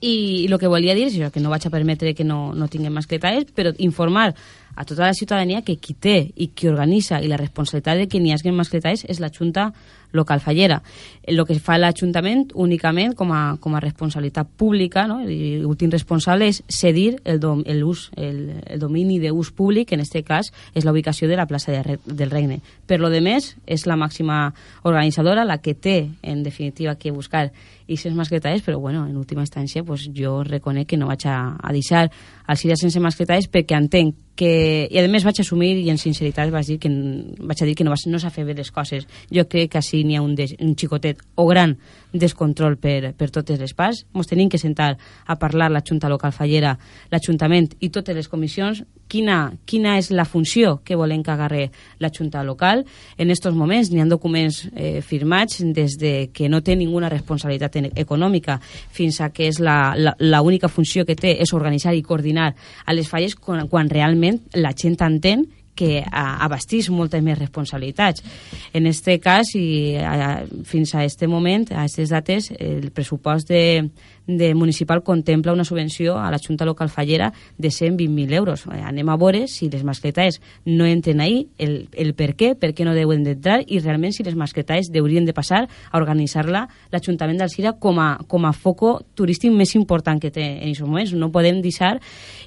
[0.00, 2.94] I, el que volia dir és que no vaig a permetre que no, no tinguem
[2.94, 4.34] mascletades, però informar
[4.78, 8.20] a tota la ciutadania que qui té i qui organitza i la responsabilitat de que
[8.22, 9.72] n'hi hagi mascletades és la Junta
[10.12, 10.78] Local Fallera.
[11.26, 15.18] El que fa l'Ajuntament únicament com a, com a responsabilitat pública, no?
[15.26, 20.04] i l'últim responsable és cedir el, dom, el, ús, el, el domini d'ús públic, en
[20.04, 22.60] aquest cas és la ubicació de la plaça de, del Regne.
[22.86, 24.52] Per lo de més, és la màxima
[24.84, 27.48] organitzadora la que té, en definitiva, que buscar
[27.88, 31.56] i ses mascletades, però bueno, en última instància pues, jo reconec que no vaig a,
[31.56, 32.10] a deixar
[32.48, 34.50] el Síria sense mascletades perquè entenc que,
[34.88, 36.90] i a més vaig assumir i en sinceritat vaig, dir que,
[37.50, 39.04] vaig dir que no, no s'ha fet bé les coses.
[39.34, 41.76] Jo crec que així n'hi ha un, des, un xicotet o gran
[42.12, 44.04] descontrol per, per totes les parts.
[44.14, 44.94] Ens tenim que sentar
[45.26, 46.76] a parlar la Junta Local Fallera,
[47.12, 48.82] l'Ajuntament i totes les comissions.
[49.08, 52.84] Quina, quina és la funció que volen que agarre la Junta Local?
[53.16, 57.78] En aquests moments n'hi ha documents eh, firmats des de que no té ninguna responsabilitat
[57.94, 62.04] econòmica fins a que és la, la, la única funció que té és organitzar i
[62.04, 62.52] coordinar
[62.84, 65.46] a les falles quan, quan realment la gent entén
[65.78, 68.24] que abastís moltes més responsabilitats.
[68.74, 73.64] En aquest cas, i a, fins a aquest moment, a aquestes dates, el pressupost de,
[74.28, 78.66] de municipal contempla una subvenció a la Junta Local Fallera de 120.000 euros.
[78.66, 82.74] Eh, anem a veure si les mascletaes no entren ahí, el, el per què, per
[82.76, 87.40] què no deuen d'entrar i realment si les mascletaes haurien de passar a organitzar-la l'Ajuntament
[87.40, 91.14] d'Alcira com, a, com a foco turístic més important que té en aquests moments.
[91.16, 91.96] No podem deixar,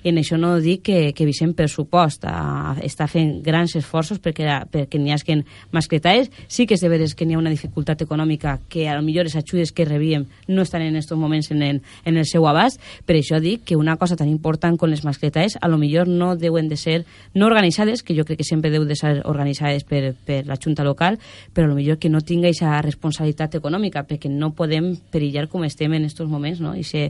[0.04, 5.02] en això no dic que, que Vicent Pressupost a, està fent grans esforços perquè, perquè
[5.02, 5.40] n'hi hagi
[5.74, 6.30] mascletaes.
[6.48, 9.26] Sí que és de veres que n'hi ha una dificultat econòmica que a lo millor
[9.26, 12.82] les ajudes que rebíem no estan en aquests moments en en, en el seu abast.
[13.06, 16.36] Per això dic que una cosa tan important com les mascletes a lo millor no
[16.36, 20.14] deuen de ser no organitzades, que jo crec que sempre deu de ser organitzades per,
[20.14, 21.18] per la Junta local,
[21.54, 25.66] però a lo millor que no tinga aquesta responsabilitat econòmica, perquè no podem perillar com
[25.66, 26.76] estem en aquests moments, no?
[26.76, 27.10] I ser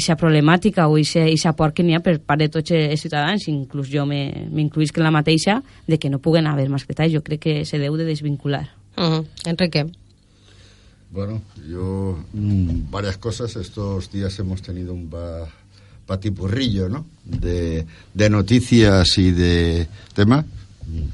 [0.00, 3.90] sa problemàtica o sa por que n'hi ha per part de tots els ciutadans, inclús
[3.92, 7.12] jo m'incluïsc en la mateixa, de que no puguen haver mascletes.
[7.12, 8.70] Jo crec que se deu de desvincular.
[8.96, 9.26] Uh -huh.
[9.46, 10.01] Enrique.
[11.12, 13.54] Bueno, yo mm, varias cosas.
[13.56, 15.10] Estos días hemos tenido un
[16.06, 17.04] patipurrillo, ¿no?
[17.24, 20.46] De, de noticias y de temas.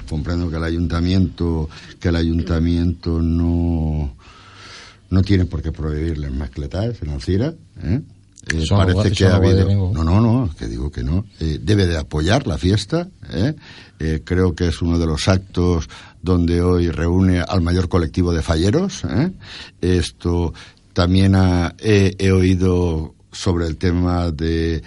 [0.09, 1.69] Comprendo que el ayuntamiento,
[1.99, 4.15] que el ayuntamiento no
[5.09, 8.01] no tiene por qué prohibirles mascletas en Alcira, ¿eh?
[8.53, 9.91] Eh, parece que ha habido...
[9.93, 11.25] No, no, no, que digo que no.
[11.39, 13.07] Eh, debe de apoyar la fiesta.
[13.31, 13.53] ¿eh?
[13.99, 14.21] ¿eh?
[14.23, 15.89] creo que es uno de los actos
[16.21, 19.03] donde hoy reúne al mayor colectivo de falleros.
[19.05, 19.31] ¿eh?
[19.81, 20.53] Esto
[20.93, 21.35] también
[21.79, 24.81] he, he oído sobre el tema de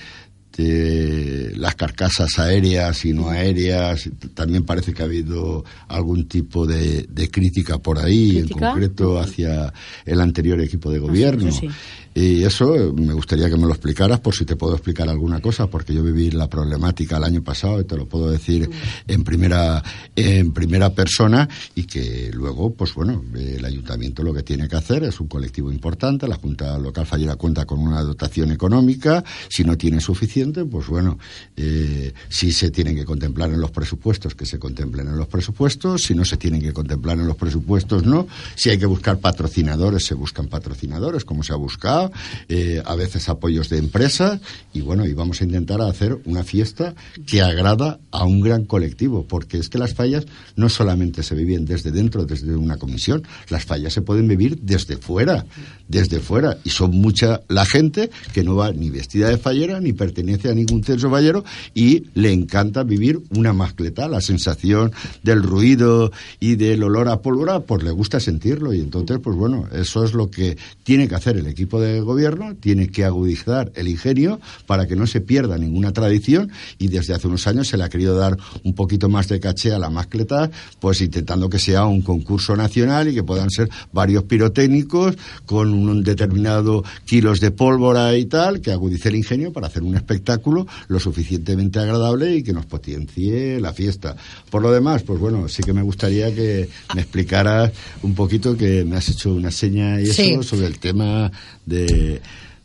[0.56, 4.08] de las carcasas aéreas y no aéreas.
[4.34, 9.72] También parece que ha habido algún tipo de, de crítica por ahí, en concreto hacia
[10.04, 11.50] el anterior equipo de gobierno.
[11.50, 11.74] Sí, sí.
[12.14, 15.40] Y eso eh, me gustaría que me lo explicaras por si te puedo explicar alguna
[15.40, 18.68] cosa, porque yo viví la problemática el año pasado y te lo puedo decir
[19.08, 19.82] en primera,
[20.14, 25.04] en primera persona y que luego, pues bueno, el ayuntamiento lo que tiene que hacer
[25.04, 29.76] es un colectivo importante, la Junta Local Fallera cuenta con una dotación económica, si no
[29.76, 31.18] tiene suficiente, pues bueno,
[31.56, 36.02] eh, si se tienen que contemplar en los presupuestos, que se contemplen en los presupuestos,
[36.02, 40.04] si no se tienen que contemplar en los presupuestos, no, si hay que buscar patrocinadores,
[40.04, 42.01] se buscan patrocinadores, como se ha buscado,
[42.48, 44.40] eh, a veces apoyos de empresas,
[44.72, 46.94] y bueno, y vamos a intentar hacer una fiesta
[47.26, 50.26] que agrada a un gran colectivo, porque es que las fallas
[50.56, 54.96] no solamente se viven desde dentro, desde una comisión, las fallas se pueden vivir desde
[54.96, 55.44] fuera,
[55.88, 59.92] desde fuera, y son mucha la gente que no va ni vestida de fallera, ni
[59.92, 61.44] pertenece a ningún censo fallero,
[61.74, 64.92] y le encanta vivir una mascleta, la sensación
[65.22, 69.68] del ruido y del olor a pólvora, pues le gusta sentirlo, y entonces, pues bueno,
[69.72, 73.88] eso es lo que tiene que hacer el equipo de gobierno tiene que agudizar el
[73.88, 77.84] ingenio para que no se pierda ninguna tradición y desde hace unos años se le
[77.84, 81.86] ha querido dar un poquito más de caché a la mascleta, pues intentando que sea
[81.86, 85.16] un concurso nacional y que puedan ser varios pirotécnicos
[85.46, 89.94] con un determinado kilos de pólvora y tal, que agudice el ingenio para hacer un
[89.94, 94.16] espectáculo lo suficientemente agradable y que nos potencie la fiesta.
[94.50, 97.72] Por lo demás, pues bueno, sí que me gustaría que me explicaras
[98.02, 101.30] un poquito que me has hecho una seña y eso sobre el tema
[101.66, 102.20] de,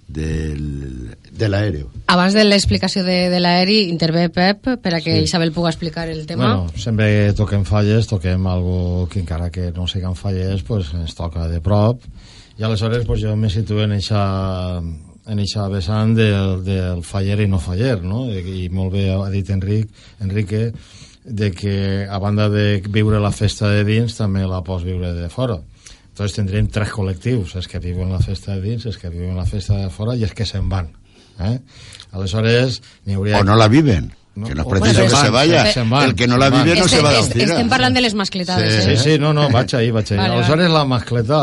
[0.07, 1.89] del, de l'aèreo.
[2.07, 5.27] Abans de l'explicació de, de l'aeri, intervé Pep per a que sí.
[5.27, 6.55] Isabel pugui explicar el tema.
[6.55, 11.47] Bueno, sempre toquem falles, toquem algo que encara que no siguin falles, pues, ens toca
[11.51, 12.01] de prop,
[12.57, 14.23] i aleshores pues, jo me situo en eixa,
[15.27, 18.25] en eixa vessant del, del faller i no faller, no?
[18.31, 19.91] I, i molt bé ha dit Enric,
[20.23, 20.71] Enrique,
[21.27, 25.27] de que a banda de viure la festa de dins també la pots viure de
[25.27, 25.59] fora
[26.17, 29.43] entonces tindríem tres col·lectius, els que viuen la festa de dins, els que viuen la
[29.45, 30.87] festa de fora i els que se'n van.
[31.45, 31.59] Eh?
[32.17, 33.37] Aleshores, n'hi hauria...
[33.37, 34.07] O no la viven.
[34.33, 35.61] No, que no és preciso que se vaya.
[35.69, 38.15] Se el que no la vive no se va a Estem, estem parlant de les
[38.17, 38.73] mascletades.
[38.73, 38.97] Sí, eh?
[38.97, 40.17] sí, sí no, no, vaig ahí, vaig ahí.
[40.17, 41.41] Vale, Aleshores, la mascletà,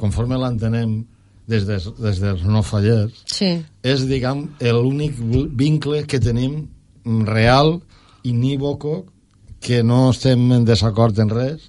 [0.00, 0.96] conforme l'entenem
[1.44, 3.50] des, de, des dels no fallers, sí.
[3.84, 5.20] és, diguem, l'únic
[5.52, 6.62] vincle que tenim
[7.28, 7.76] real,
[8.24, 9.02] inívoco,
[9.60, 11.68] que no estem en desacord en res,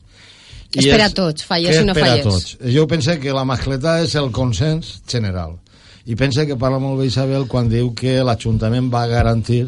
[0.76, 2.26] i és per a tots, falles i no falles.
[2.26, 2.58] Tots.
[2.76, 5.58] Jo penso que la mascleta és el consens general.
[6.06, 9.64] I penso que parla molt bé Isabel quan diu que l'Ajuntament va garantir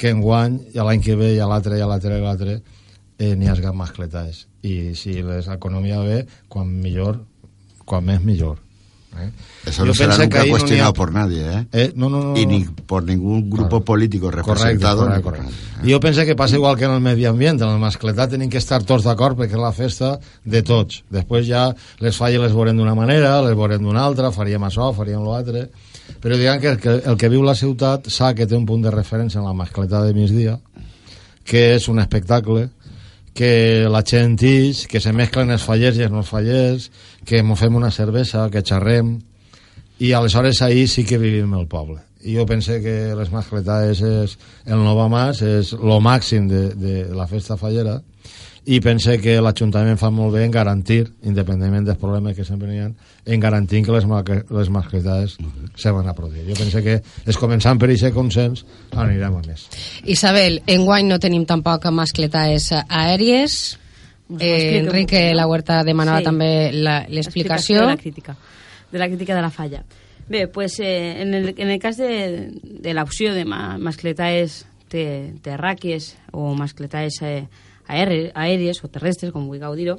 [0.00, 2.56] que enguany, i l'any que ve, i a l'altre, i a l'altre, i a l'altre,
[3.20, 4.46] eh, n'hi hagi mascletats.
[4.64, 7.20] I si l'economia ve, quan millor,
[7.84, 8.58] quan més millor.
[9.18, 9.30] ¿Eh?
[9.66, 10.94] Eso no será nunca cuestionado ha...
[10.94, 11.66] por nadie, ¿eh?
[11.72, 13.84] eh no, no, no, y ni por ningún grupo claro.
[13.84, 15.04] político representado.
[15.04, 15.90] Correcte, correcte, correcte.
[15.90, 18.58] Jo penso que passa igual que en el medi ambient, en el mascletat tenim que
[18.58, 21.02] estar tots d'acord perquè és la festa de tots.
[21.10, 21.68] Després ja
[22.00, 25.68] les falles les veurem d'una manera, les veurem d'una altra, faríem això, faríem l'altre...
[26.20, 28.82] Però diguem que el, que el que viu la ciutat sap que té un punt
[28.82, 30.56] de referència en la mascletat de migdia,
[31.46, 32.66] que és un espectacle,
[33.40, 36.90] que la gent ix, que se mesclen els fallers i els no fallers,
[37.24, 39.14] que ens fem una cervesa, que xerrem,
[39.96, 42.02] i aleshores ahir sí que vivim el poble.
[42.20, 44.36] I jo pense que les mascletades és
[44.66, 48.02] el Nova Mas, és lo màxim de, de la festa fallera,
[48.70, 52.78] i pense que l'Ajuntament fa molt bé en garantir, independentment dels problemes que sempre hi
[52.84, 52.86] ha,
[53.26, 55.34] en garantir que les, les mascletades
[55.74, 56.44] se van a produir.
[56.46, 58.62] Jo pense que és començant per aquest consens
[58.94, 59.64] anirem a més.
[60.14, 63.56] Isabel, enguany no tenim tampoc mascletades aèries.
[64.38, 66.28] Eh, Enrique La Huerta demanava sí.
[66.28, 67.80] també l'explicació.
[67.88, 68.36] De la crítica,
[68.92, 69.82] de la crítica de la falla.
[70.30, 76.12] Bé, pues, eh, en, el, en el cas de, de l'opció de ma, mascletades terràquies
[76.30, 77.48] o mascletades eh,
[77.90, 79.98] aèries o terrestres, com vulgueu dir-ho,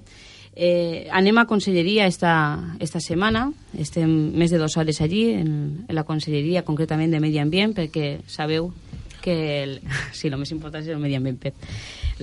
[0.56, 5.52] eh, anem a Conselleria esta, esta setmana, estem més de dues hores allí, en,
[5.88, 8.72] en la Conselleria concretament de Medi Ambient, perquè sabeu
[9.22, 9.82] que el,
[10.12, 11.56] sí, el més important és el medi ambient, Pep.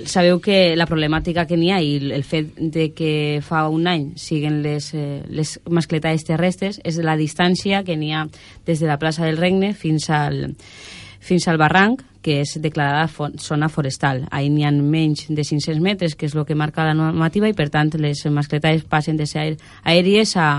[0.07, 4.11] Sabeu que la problemàtica que n'hi ha i el fet de que fa un any
[4.21, 8.27] siguen les, eh, les mascletades terrestres és la distància que n'hi ha
[8.67, 10.53] des de la plaça del Regne fins al,
[11.19, 13.09] fins al barranc, que és declarada
[13.41, 14.27] zona forestal.
[14.31, 17.57] Ahir n'hi ha menys de 500 metres, que és el que marca la normativa, i
[17.57, 19.47] per tant les mascletades passen de ser
[19.89, 20.51] aèries a,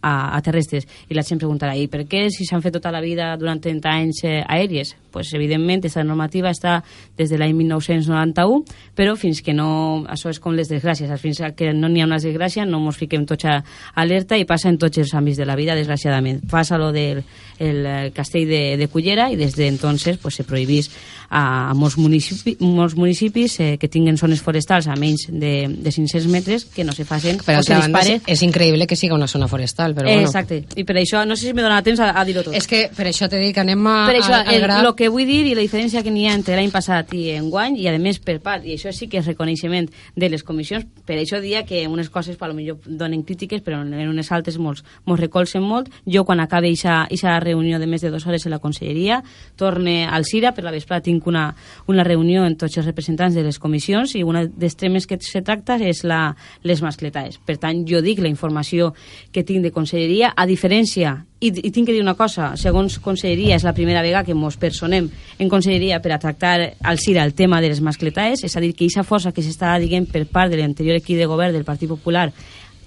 [0.00, 0.88] a, a terrestres.
[1.12, 3.92] I la gent preguntarà, i per què si s'han fet tota la vida durant 30
[3.92, 4.96] anys eh, aèries?
[5.18, 6.76] pues, evidentment, aquesta normativa està
[7.18, 8.60] des de l'any 1991,
[8.94, 10.04] però fins que no...
[10.08, 13.24] Això és com les desgràcies, fins que no n'hi ha una desgràcia no ens fiquem
[13.26, 13.58] tots a
[13.98, 16.44] alerta i passa en tots els àmbits de la vida, desgraciadament.
[16.50, 17.24] Passa lo del
[17.58, 20.92] el eh, castell de, de Cullera i des d'entonces pues, se prohibís
[21.28, 25.92] a, a molts, municipi, molts municipis eh, que tinguen zones forestals a menys de, de
[25.92, 28.18] 500 metres que no se facin però o se dispare...
[28.18, 30.28] És, és increïble que siga una zona forestal, però bueno.
[30.28, 32.56] Exacte, i per això, no sé si me dona temps a, a dir-ho tot.
[32.56, 34.80] És que per això t'he dit que anem a, per això, al, al gra...
[34.82, 37.78] El, que vull dir i la diferència que n'hi ha entre l'any passat i enguany,
[37.82, 41.18] i a més per part, i això sí que és reconeixement de les comissions, per
[41.20, 45.20] això dia que unes coses per millor donen crítiques, però en unes altres molts mos
[45.20, 45.92] recolzen molt.
[46.08, 49.22] Jo, quan acabe aquesta reunió de més de dues hores en la conselleria,
[49.56, 51.54] torne al CIRA, per la vesprada tinc una,
[51.86, 55.42] una reunió amb tots els representants de les comissions i una dels temes que se
[55.42, 57.40] tracta és la, les mascletades.
[57.44, 58.92] Per tant, jo dic la informació
[59.32, 63.54] que tinc de conselleria, a diferència i, I tinc que dir una cosa, segons Conselleria
[63.54, 65.06] és la primera vegada que ens personem
[65.38, 68.72] en Conselleria per a tractar al CIRA el tema de les mascletaes, és a dir,
[68.74, 71.88] que aquesta força que s'està dient per part de l'anterior equip de govern del Partit
[71.88, 72.32] Popular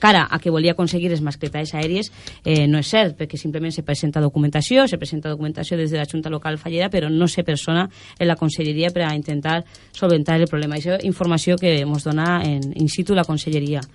[0.02, 2.12] cara a que volia aconseguir les mascletades aèries
[2.43, 6.10] eh, no és cert, perquè simplement se presenta documentació, se presenta documentació des de la
[6.10, 7.88] Junta Local Fallera, però no se persona
[8.18, 9.62] en la Conselleria per a intentar
[9.93, 10.82] solventar el problema.
[10.82, 13.86] Això és informació que ens dona en in situ la Conselleria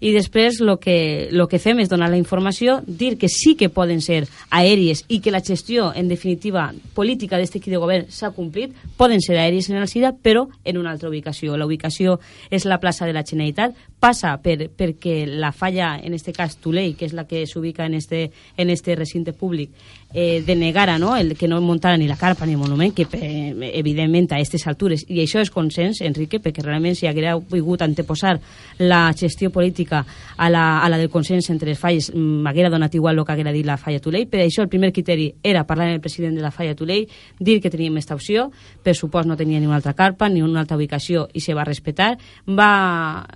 [0.00, 3.70] i després el que, lo que fem és donar la informació, dir que sí que
[3.72, 8.32] poden ser aèries i que la gestió, en definitiva, política d'aquest equip de govern s'ha
[8.36, 11.56] complit, poden ser aèries en el CIDA, però en una altra ubicació.
[11.56, 12.18] La ubicació
[12.50, 16.94] és la plaça de la Generalitat, passa per, perquè la falla, en aquest cas Tulei,
[16.94, 19.70] que és la que s'ubica en este, en este recinte públic,
[20.18, 21.14] eh, denegara no?
[21.14, 24.64] el que no muntara ni la carpa ni el monument, que eh, evidentment a aquestes
[24.66, 28.38] altures, i això és consens, Enrique, perquè realment si haguera volgut anteposar
[28.78, 30.06] la gestió política
[30.38, 33.52] a la, a la del consens entre les falles, m'haguera donat igual el que haguera
[33.52, 36.40] dit la falla Tulei, per això el primer criteri era parlar amb el president de
[36.40, 37.04] la falla Tulei,
[37.38, 38.48] dir que teníem aquesta opció,
[38.82, 41.68] per supost no tenia ni una altra carpa ni una altra ubicació i se va
[41.68, 42.14] respetar,
[42.48, 42.72] va,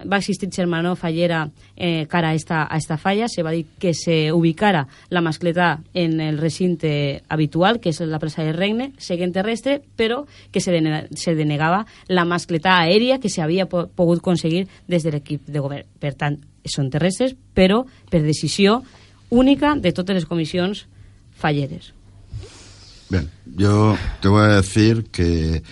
[0.08, 1.44] va existir germanó fallera
[1.82, 5.80] eh, cara a esta, a esta falla, se va dir que se ubicara la mascleta
[5.94, 10.74] en el recinte habitual, que és la plaça del Regne, seguint terrestre, però que se,
[10.76, 15.64] denega, se denegava la mascletà aèria que s'havia po pogut aconseguir des de l'equip de
[15.64, 15.88] govern.
[15.98, 16.36] Per tant,
[16.68, 18.82] són terrestres, però per decisió
[19.32, 20.84] única de totes les comissions
[21.32, 21.94] falleres.
[23.08, 25.62] Bien, yo te voy a decir que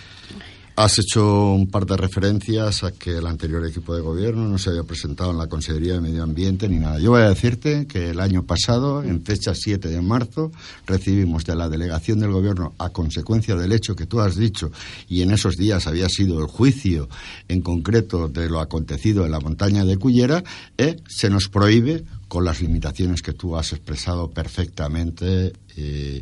[0.79, 4.69] Has hecho un par de referencias a que el anterior equipo de gobierno no se
[4.69, 6.99] había presentado en la Consejería de Medio Ambiente ni nada.
[6.99, 10.53] Yo voy a decirte que el año pasado, en fecha 7 de marzo,
[10.87, 14.71] recibimos de la delegación del gobierno, a consecuencia del hecho que tú has dicho,
[15.09, 17.09] y en esos días había sido el juicio
[17.49, 20.45] en concreto de lo acontecido en la montaña de Cullera,
[20.77, 26.21] eh, se nos prohíbe, con las limitaciones que tú has expresado perfectamente, eh,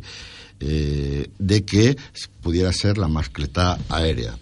[0.58, 1.96] eh, de que
[2.42, 4.36] pudiera ser la mascletá aérea.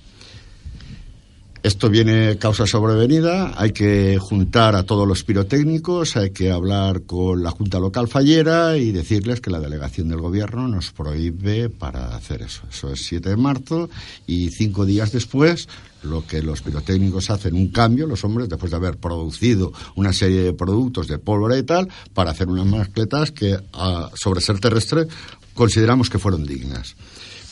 [1.66, 7.42] Esto viene causa sobrevenida, hay que juntar a todos los pirotécnicos, hay que hablar con
[7.42, 12.42] la Junta Local Fallera y decirles que la delegación del Gobierno nos prohíbe para hacer
[12.42, 12.62] eso.
[12.70, 13.90] Eso es 7 de marzo
[14.28, 15.68] y cinco días después
[16.04, 20.42] lo que los pirotécnicos hacen un cambio, los hombres, después de haber producido una serie
[20.42, 23.58] de productos de pólvora y tal, para hacer unas mascletas que
[24.14, 25.08] sobre ser terrestre
[25.52, 26.94] consideramos que fueron dignas.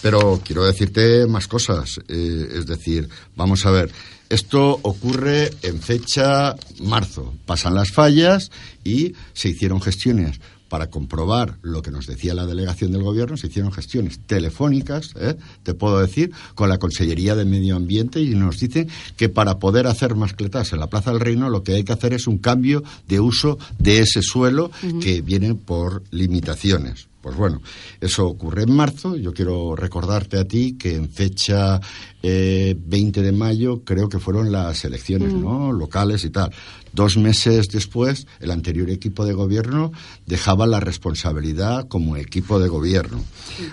[0.05, 1.99] Pero quiero decirte más cosas.
[2.09, 3.91] Eh, es decir, vamos a ver,
[4.29, 7.33] esto ocurre en fecha marzo.
[7.47, 8.51] Pasan las fallas
[8.85, 13.47] y se hicieron gestiones para comprobar lo que nos decía la delegación del gobierno, se
[13.47, 15.37] hicieron gestiones telefónicas, ¿eh?
[15.63, 19.87] te puedo decir, con la Consellería de Medio Ambiente y nos dicen que para poder
[19.87, 22.83] hacer mascletas en la Plaza del Reino lo que hay que hacer es un cambio
[23.09, 27.07] de uso de ese suelo que viene por limitaciones.
[27.25, 27.63] Pues bueno,
[28.03, 29.17] eso ocurre en marzo.
[29.17, 31.81] Yo quiero recordarte a ti que en fecha
[32.27, 35.73] eh, 20 de mayo creo que fueron las elecciones ¿no?
[35.73, 36.51] locales y tal.
[36.95, 39.91] Dos meses después, el anterior equipo de gobierno
[40.27, 43.23] dejaba la responsabilidad como equipo de gobierno.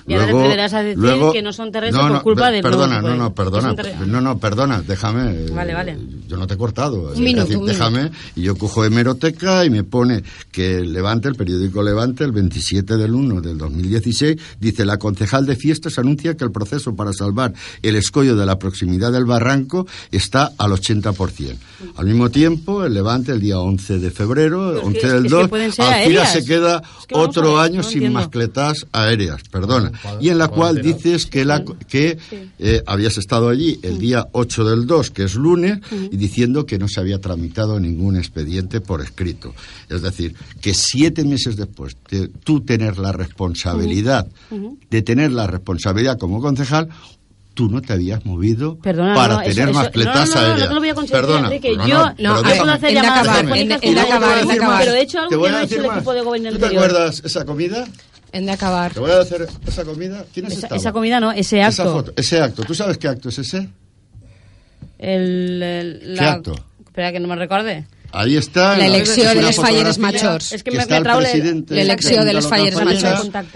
[0.08, 2.64] Y ahora luego, te a decir luego, que no son terrestres por culpa de...
[2.64, 3.76] Perdona, no, no, perdona,
[4.08, 5.52] no, no, perdona, déjame.
[5.52, 5.98] Vale, vale.
[6.28, 7.14] Yo no te he cortado.
[7.16, 11.84] Un minuto, decir, déjame, y yo cojo hemeroteca y me pone que Levante, el periódico
[11.84, 16.52] Levante, el 27 del 1 del 2016, dice, la concejal de fiestas anuncia que el
[16.52, 21.56] proceso para salvar el escollo de la proximidad del barranco está al 80%.
[21.96, 26.46] Al mismo tiempo, el Levante el día 11 de febrero, 11 del 2, al se
[26.46, 26.82] queda
[27.12, 32.18] otro año sin mascletas aéreas, perdona, y en la cual dices que, la, que
[32.60, 36.78] eh, habías estado allí el día 8 del 2, que es lunes, y diciendo que
[36.78, 39.54] no se había tramitado ningún expediente por escrito.
[39.90, 44.28] Es decir, que siete meses después de tú tener la responsabilidad,
[44.90, 46.90] de tener la responsabilidad como concejal,
[47.68, 50.48] tú no te habías movido Perdona, para no, tener eso, mascletas no, no.
[50.48, 51.78] No, no, lo voy a conseguir, Perdona, Enrique.
[51.78, 54.80] no, yo no, puedo hacer llamadas acabar, telefónicas en, en acabar, en acabar.
[54.80, 55.96] pero he hecho algo te que no ha hecho el más.
[55.98, 57.88] equipo de gobierno ¿Tú te acuerdas esa comida?
[58.34, 58.94] En de acabar.
[58.94, 60.26] Te voy a hacer esa comida.
[60.34, 61.94] ¿Quién es Esa, esa comida no, ese Esa acto.
[61.94, 62.64] foto, ese acto.
[62.64, 63.68] ¿Tú sabes qué acto es ese?
[65.00, 66.32] El, el, ¿Qué la...
[66.34, 66.56] acto?
[66.86, 67.86] Espera que no me recorde.
[68.14, 68.78] Ahí está.
[68.78, 70.52] La elecció es de les falleres majors.
[70.52, 72.90] Es que que me- está me el traule presidente l'elecció de Junta falleres ¿no?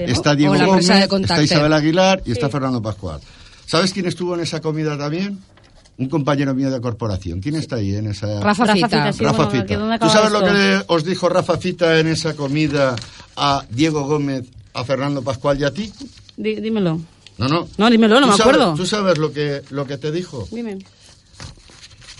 [0.05, 3.19] Está Diego la Gómez, está Isabel Aguilar y está Fernando Pascual.
[3.65, 5.39] ¿Sabes quién estuvo en esa comida también?
[5.97, 7.39] Un compañero mío de corporación.
[7.39, 8.41] ¿Quién está ahí en esa...?
[8.41, 8.87] Rafa Rafa Fita.
[8.89, 9.23] Fita, sí.
[9.23, 9.65] Rafa bueno, Fita.
[9.65, 12.95] que ¿dónde ¿Tú sabes lo que le- os dijo Rafa Fita en esa comida
[13.37, 15.91] a Diego Gómez, a Fernando Pascual y a ti?
[16.37, 16.99] Dímelo.
[17.37, 17.67] No, no.
[17.77, 18.73] No, dímelo, no ¿Tú me sabes- acuerdo.
[18.75, 20.47] ¿Tú sabes lo que, lo que te dijo?
[20.51, 20.79] Dime.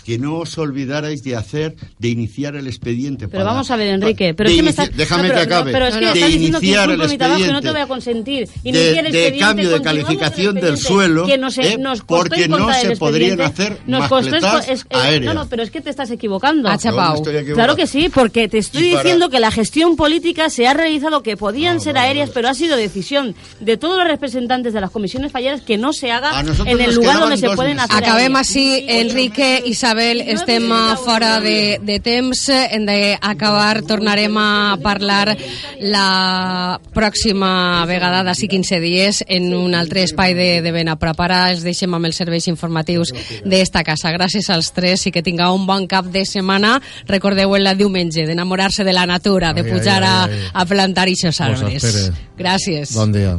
[0.06, 3.26] Que no os olvidarais de hacer, de iniciar el expediente.
[3.26, 4.34] Pero para- vamos a ver, Enrique.
[4.34, 4.96] Pero de es que me estás...
[4.96, 5.72] Déjame no, pero, que acabe.
[5.72, 6.14] no, pero es que No, no.
[6.14, 7.72] estás de diciendo que iniciar el inculpo mi trabajo y no te expediente.
[7.72, 8.46] voy a consentir.
[8.48, 11.58] de, Iniciar el de expediente, cambio de continuamos el calificación del expediente, suelo que nos,
[11.58, 11.76] ¿eh?
[11.78, 15.34] nos costó porque no el se podrían expediente, hacer nos costó mascletas es- es- aéreas.
[15.34, 16.68] No, no, pero es que te estás equivocando.
[16.68, 17.16] Ah, chapao.
[17.24, 17.54] No.
[17.54, 21.24] Claro que sí, porque te estoy para- diciendo que la gestión política se ha realizado
[21.24, 25.32] que podían ser aéreas, pero ha sido decisión de todos los representantes de las comisiones
[25.32, 28.48] falleras que no se haga en el lugar donde se pueden hacer Acabem aéreas.
[28.50, 35.36] així, Enrique, Isabel, estem eh, fora de, de temps, hem d'acabar, tornarem a parlar
[35.80, 41.50] la pròxima vegada d'ací 15 dies en un altre espai de, de ben a preparar,
[41.54, 43.12] els deixem amb els serveis informatius
[43.44, 44.14] d'esta casa.
[44.14, 46.76] Gràcies als tres i que tingueu un bon cap de setmana.
[47.08, 50.16] Recordeu el diumenge d'enamorar-se de la natura, de pujar a,
[50.52, 52.10] a plantar ixos Us arbres.
[52.38, 52.94] Gràcies.
[52.96, 53.38] Bon dia.